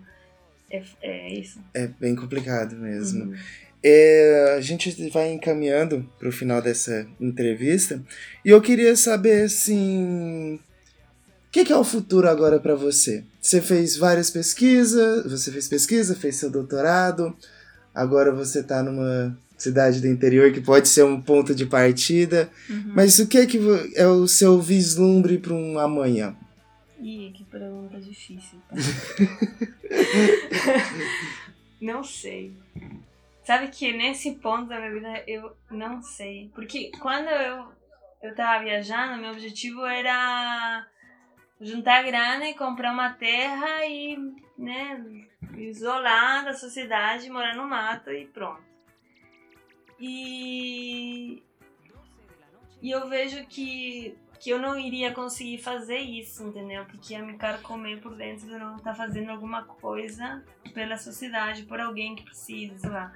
É, 0.70 0.82
é 1.02 1.32
isso. 1.34 1.60
É 1.74 1.86
bem 1.86 2.16
complicado 2.16 2.74
mesmo. 2.76 3.24
Uhum. 3.32 3.36
É, 3.82 4.54
a 4.56 4.60
gente 4.60 5.08
vai 5.10 5.32
encaminhando 5.32 6.06
para 6.18 6.28
o 6.28 6.32
final 6.32 6.60
dessa 6.60 7.06
entrevista 7.18 8.02
e 8.44 8.50
eu 8.50 8.60
queria 8.60 8.94
saber 8.94 9.44
assim, 9.44 10.56
o 10.56 11.50
que, 11.50 11.64
que 11.64 11.72
é 11.72 11.76
o 11.76 11.82
futuro 11.84 12.28
agora 12.28 12.60
para 12.60 12.74
você? 12.74 13.24
Você 13.40 13.60
fez 13.62 13.96
várias 13.96 14.30
pesquisas, 14.30 15.24
você 15.30 15.50
fez 15.50 15.66
pesquisa, 15.66 16.14
fez 16.14 16.36
seu 16.36 16.50
doutorado, 16.50 17.34
agora 17.94 18.30
você 18.30 18.60
está 18.60 18.82
numa 18.82 19.34
cidade 19.56 20.00
do 20.00 20.08
interior 20.08 20.52
que 20.52 20.60
pode 20.60 20.86
ser 20.88 21.04
um 21.04 21.20
ponto 21.20 21.54
de 21.54 21.64
partida, 21.64 22.50
Uhum. 22.68 22.92
mas 22.94 23.18
o 23.18 23.26
que 23.26 23.38
é 23.38 23.46
que 23.46 23.58
é 23.94 24.06
o 24.06 24.26
seu 24.28 24.60
vislumbre 24.60 25.38
para 25.38 25.54
um 25.54 25.78
amanhã? 25.78 26.34
Ih, 27.02 27.32
que 27.34 27.44
pergunta 27.44 27.98
difícil. 27.98 28.58
tá? 28.68 28.76
não 31.80 32.04
sei. 32.04 32.52
Sabe 33.50 33.66
que 33.66 33.92
nesse 33.92 34.36
ponto 34.36 34.66
da 34.68 34.78
minha 34.78 34.92
vida 34.92 35.24
eu 35.26 35.56
não 35.72 36.00
sei. 36.00 36.52
Porque 36.54 36.92
quando 37.00 37.26
eu, 37.26 37.72
eu 38.22 38.32
tava 38.32 38.62
viajando, 38.62 39.20
meu 39.20 39.32
objetivo 39.32 39.84
era 39.84 40.86
juntar 41.60 42.04
grana 42.04 42.48
e 42.48 42.54
comprar 42.54 42.92
uma 42.92 43.12
terra 43.12 43.84
e, 43.86 44.16
né, 44.56 45.04
isolar 45.56 46.44
da 46.44 46.54
sociedade, 46.54 47.28
morar 47.28 47.56
no 47.56 47.66
mato 47.66 48.12
e 48.12 48.24
pronto. 48.24 48.62
E, 49.98 51.42
e 52.80 52.88
eu 52.88 53.08
vejo 53.08 53.44
que, 53.46 54.16
que 54.38 54.50
eu 54.50 54.60
não 54.60 54.78
iria 54.78 55.12
conseguir 55.12 55.58
fazer 55.58 55.98
isso, 55.98 56.44
entendeu? 56.44 56.84
Porque 56.84 57.14
ia 57.14 57.20
me 57.24 57.36
carcomer 57.36 58.00
por 58.00 58.14
dentro 58.14 58.46
de 58.46 58.56
não 58.56 58.76
estar 58.76 58.94
fazendo 58.94 59.32
alguma 59.32 59.64
coisa 59.64 60.40
pela 60.72 60.96
sociedade, 60.96 61.64
por 61.64 61.80
alguém 61.80 62.14
que 62.14 62.22
precisa, 62.22 62.78
sei 62.78 62.90
lá. 62.90 63.12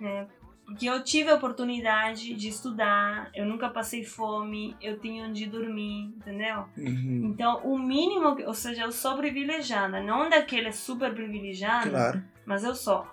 Né? 0.00 0.26
Porque 0.64 0.86
eu 0.88 1.02
tive 1.02 1.30
a 1.30 1.34
oportunidade 1.34 2.32
de 2.34 2.48
estudar, 2.48 3.28
eu 3.34 3.44
nunca 3.44 3.68
passei 3.68 4.04
fome, 4.04 4.76
eu 4.80 4.98
tinha 5.00 5.24
onde 5.26 5.44
dormir, 5.46 6.04
entendeu? 6.16 6.64
Uhum. 6.78 7.22
Então, 7.32 7.60
o 7.64 7.76
mínimo, 7.76 8.36
ou 8.46 8.54
seja, 8.54 8.82
eu 8.84 8.92
sou 8.92 9.16
privilegiada, 9.16 10.00
não 10.00 10.30
daquele 10.30 10.70
super 10.72 11.12
privilegiada, 11.12 11.90
Claro. 11.90 12.22
mas 12.46 12.62
eu 12.62 12.74
sou. 12.74 13.04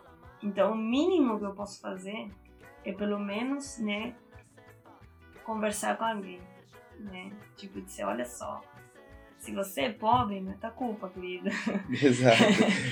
Então, 0.43 0.73
o 0.73 0.77
mínimo 0.77 1.39
que 1.39 1.45
eu 1.45 1.53
posso 1.53 1.81
fazer 1.81 2.29
é 2.85 2.91
pelo 2.93 3.17
menos, 3.19 3.79
né, 3.79 4.13
conversar 5.43 5.97
com 5.97 6.03
alguém, 6.03 6.39
né? 6.99 7.31
Tipo, 7.55 7.81
dizer, 7.81 8.03
olha 8.03 8.25
só, 8.25 8.61
se 9.39 9.51
você 9.51 9.81
é 9.81 9.91
pobre, 9.91 10.41
não 10.41 10.51
é 10.51 10.55
tua 10.55 10.69
culpa, 10.71 11.09
querida. 11.09 11.49
Exato. 11.89 12.37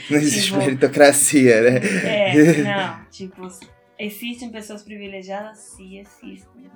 Não 0.10 0.18
existe 0.18 0.46
Tipo- 0.48 0.58
meritocracia, 0.58 1.62
né? 1.62 1.78
É, 2.04 2.64
não, 2.64 3.06
tipo, 3.12 3.48
existem 3.98 4.50
pessoas 4.50 4.84
privilegiadas? 4.84 5.58
Sim, 5.60 6.00
existem? 6.00 6.72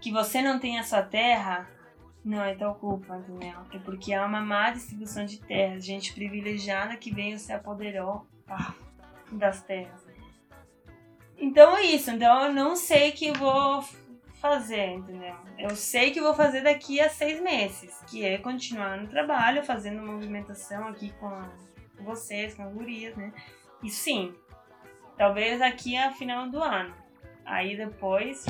Que 0.00 0.10
você 0.10 0.42
não 0.42 0.58
tem 0.58 0.78
a 0.78 0.82
sua 0.82 1.02
terra, 1.02 1.68
não 2.24 2.42
é 2.42 2.54
tua 2.54 2.74
culpa, 2.74 3.16
entendeu? 3.16 3.58
É 3.72 3.78
porque 3.78 4.12
há 4.12 4.26
uma 4.26 4.40
má 4.40 4.70
distribuição 4.70 5.24
de 5.24 5.40
terras, 5.40 5.84
gente 5.84 6.12
privilegiada 6.12 6.96
que 6.96 7.12
veio 7.12 7.38
se 7.38 7.52
apoderou 7.52 8.26
pá, 8.46 8.74
das 9.30 9.62
terras. 9.62 10.02
Então 11.38 11.76
é 11.76 11.82
isso, 11.82 12.10
então 12.10 12.46
eu 12.46 12.52
não 12.52 12.76
sei 12.76 13.10
o 13.10 13.12
que 13.12 13.26
eu 13.26 13.34
vou 13.34 13.82
fazer, 14.34 14.90
entendeu? 14.90 15.34
Eu 15.58 15.74
sei 15.76 16.10
que 16.10 16.18
eu 16.18 16.24
vou 16.24 16.34
fazer 16.34 16.62
daqui 16.62 17.00
a 17.00 17.08
seis 17.08 17.40
meses, 17.40 17.96
que 18.08 18.24
é 18.24 18.38
continuar 18.38 18.96
no 18.96 19.08
trabalho, 19.08 19.64
fazendo 19.64 20.02
movimentação 20.02 20.88
aqui 20.88 21.12
com 21.18 21.30
com 22.02 22.04
vocês, 22.04 22.54
com 22.54 22.64
as 22.64 22.72
gurias, 22.72 23.16
né? 23.16 23.32
E 23.82 23.90
sim, 23.90 24.34
talvez 25.22 25.62
aqui 25.62 25.96
a 25.96 26.10
final 26.10 26.50
do 26.50 26.60
ano. 26.60 26.92
Aí 27.44 27.76
depois, 27.76 28.44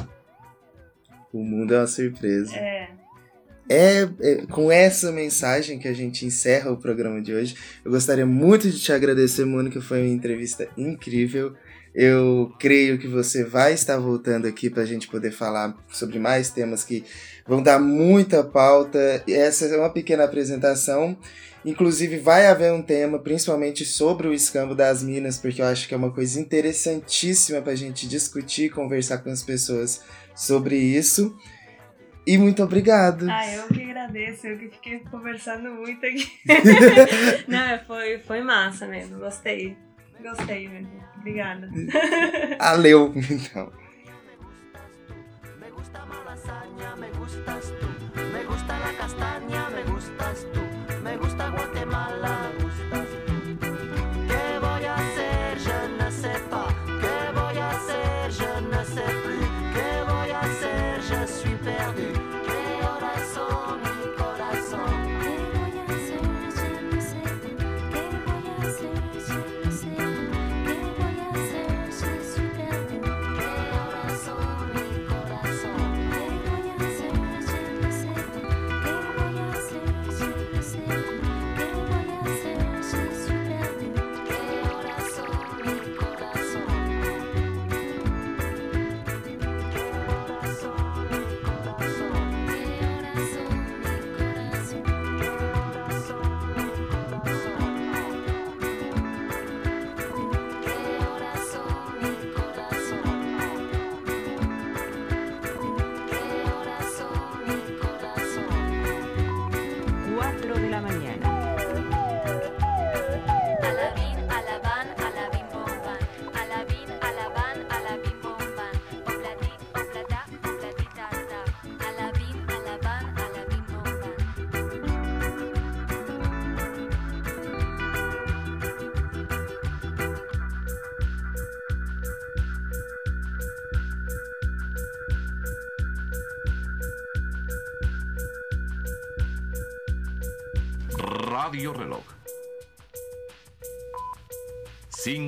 O 1.31 1.45
mundo 1.45 1.75
é 1.75 1.81
uma 1.81 1.87
surpresa. 1.87 2.57
é, 2.57 2.89
É, 3.69 4.03
é 4.21 4.47
com 4.47 4.73
essa 4.73 5.13
mensagem 5.13 5.79
que 5.79 5.87
a 5.87 5.93
gente 5.93 6.25
encerra 6.25 6.71
o 6.73 6.79
programa 6.79 7.21
de 7.21 7.35
hoje. 7.35 7.55
Eu 7.85 7.91
gostaria 7.91 8.25
muito 8.25 8.71
de 8.71 8.81
te 8.81 8.91
agradecer, 8.91 9.45
Mônica. 9.45 9.83
Foi 9.83 10.01
uma 10.01 10.15
entrevista 10.15 10.67
incrível. 10.79 11.55
Eu 11.95 12.53
creio 12.59 12.99
que 12.99 13.07
você 13.07 13.45
vai 13.45 13.75
estar 13.75 13.99
voltando 13.99 14.47
aqui 14.47 14.71
para 14.71 14.83
a 14.83 14.87
gente 14.87 15.09
poder 15.09 15.31
falar 15.31 15.77
sobre 15.91 16.19
mais 16.19 16.51
temas 16.51 16.85
que 16.85 17.05
vão 17.47 17.63
dar 17.63 17.79
muita 17.79 18.43
pauta. 18.43 19.23
Essa 19.29 19.67
é 19.67 19.77
uma 19.77 19.91
pequena 19.91 20.25
apresentação. 20.25 21.17
Inclusive, 21.65 22.19
vai 22.19 22.47
haver 22.47 22.73
um 22.73 22.83
tema, 22.83 23.19
principalmente 23.19 23.85
sobre 23.85 24.27
o 24.27 24.33
escambo 24.33 24.75
das 24.75 25.03
minas, 25.03 25.39
porque 25.39 25.63
eu 25.63 25.67
acho 25.67 25.87
que 25.87 25.95
é 25.95 25.97
uma 25.97 26.11
coisa 26.11 26.41
interessantíssima 26.41 27.61
para 27.61 27.73
a 27.73 27.77
gente 27.77 28.09
discutir, 28.09 28.71
conversar 28.71 29.19
com 29.19 29.31
as 29.31 29.43
pessoas 29.43 30.03
sobre 30.35 30.77
isso. 30.77 31.37
E 32.27 32.39
muito 32.39 32.63
obrigado. 32.63 33.29
ah, 33.29 33.55
eu 33.55 33.67
que 33.69 33.83
agradeço, 33.83 34.47
eu 34.47 34.59
que 34.59 34.71
fiquei 34.71 35.01
conversando 35.11 35.71
muito 35.71 36.05
aqui. 36.07 36.31
Não, 37.47 37.79
foi, 37.87 38.19
foi 38.19 38.41
massa 38.43 38.87
mesmo, 38.87 39.19
gostei. 39.19 39.77
Gostei 40.21 40.69
mesmo. 40.69 41.02
Obrigada. 41.23 41.71
Valeu, 42.59 43.13
então. 43.31 43.73